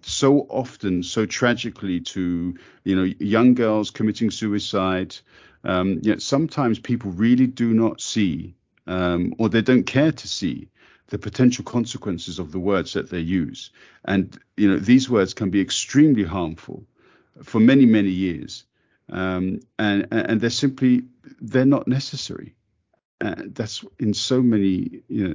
[0.02, 5.16] so often, so tragically, to you know young girls committing suicide.
[5.64, 8.54] Um, yet sometimes people really do not see,
[8.86, 10.68] um, or they don't care to see,
[11.08, 13.70] the potential consequences of the words that they use.
[14.04, 16.84] And you know these words can be extremely harmful
[17.42, 18.64] for many many years,
[19.10, 21.04] um, and and they're simply
[21.40, 22.54] they're not necessary.
[23.20, 25.34] Uh, that's in so many you know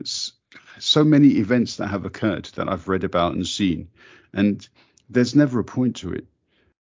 [0.80, 3.90] so many events that have occurred that I've read about and seen,
[4.34, 4.68] and
[5.10, 6.26] there's never a point to it.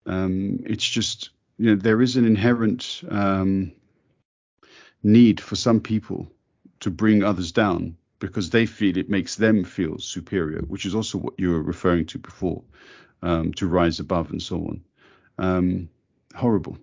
[0.06, 3.73] Um, it's just you know there is an inherent um,
[5.03, 6.31] need for some people
[6.81, 11.18] to bring others down because they feel it makes them feel superior, which is also
[11.18, 12.64] what you were referring to before,
[13.22, 14.84] um, to rise above and so on.
[15.38, 15.89] Um,
[16.35, 16.77] horrible,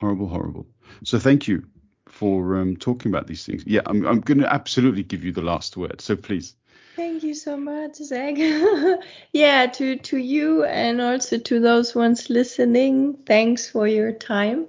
[0.00, 0.66] horrible, horrible.
[1.04, 1.64] So thank you
[2.08, 3.64] for um, talking about these things.
[3.66, 6.00] Yeah, I'm, I'm going to absolutely give you the last word.
[6.00, 6.54] So please.
[6.96, 8.34] Thank you so much, Zach.
[9.32, 13.14] yeah, to to you and also to those ones listening.
[13.26, 14.66] Thanks for your time.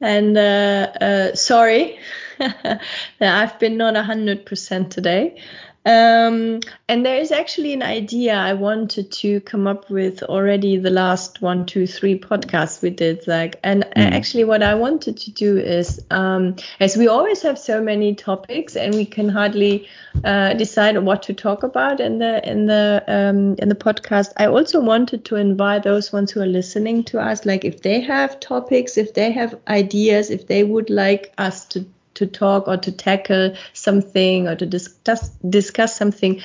[0.00, 1.98] And uh, uh, sorry
[2.38, 2.80] that
[3.20, 5.42] I've been not hundred percent today.
[5.86, 10.90] Um, and there is actually an idea I wanted to come up with already the
[10.90, 14.12] last one, two, three podcasts we did, Like, And Mm.
[14.12, 18.76] actually, what I wanted to do is, um, as we always have so many topics
[18.76, 19.86] and we can hardly
[20.24, 24.32] uh, decide what to talk about in the in the um, in the podcast.
[24.38, 28.00] I also wanted to invite those ones who are listening to us, like if they
[28.00, 31.84] have topics, if they have ideas, if they would like us to
[32.14, 36.40] to talk or to tackle something or to discuss discuss something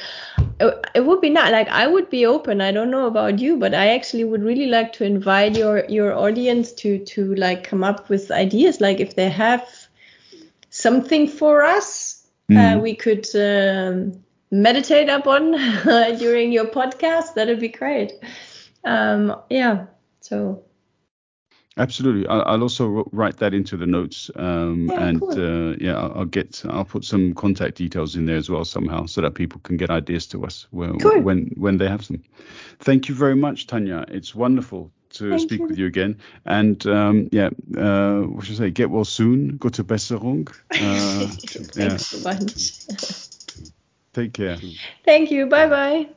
[0.59, 2.61] it, would be not like i would be open.
[2.61, 6.13] I don't know about you but i actually would really like to invite your your
[6.13, 8.81] audience to to like come up with ideas.
[8.81, 9.67] Like if they have
[10.69, 12.25] something for us
[12.55, 12.81] uh, Mm.
[12.81, 15.51] we could um, meditate upon
[16.17, 17.35] during your podcast.
[17.35, 18.13] That would be great.
[18.83, 19.85] Um yeah
[20.21, 20.63] so
[21.79, 22.27] Absolutely.
[22.27, 25.31] I'll, I'll also write that into the notes, um, Yeah, and cool.
[25.31, 29.05] uh, yeah, I'll, I'll get I'll put some contact details in there as well somehow,
[29.05, 31.21] so that people can get ideas to us when Cool.
[31.23, 32.21] when when they have them.
[32.79, 34.03] Thank you very much, Tanja.
[34.09, 35.67] It's wonderful to Thank speak you.
[35.67, 36.17] with you again.
[36.45, 38.71] And um, yeah, uh, what should I say?
[38.71, 39.57] Get well soon.
[39.57, 40.49] Gute Besserung.
[40.79, 41.27] Uh,
[41.73, 42.87] Thanks so much.
[44.13, 44.57] take care.
[45.05, 45.47] Thank you.
[45.47, 46.09] Bye bye.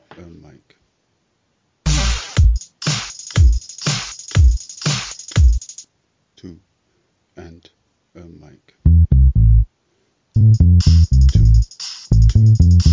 [7.43, 7.71] and
[8.15, 8.77] a mic.
[11.33, 11.45] Two,
[12.33, 12.92] two.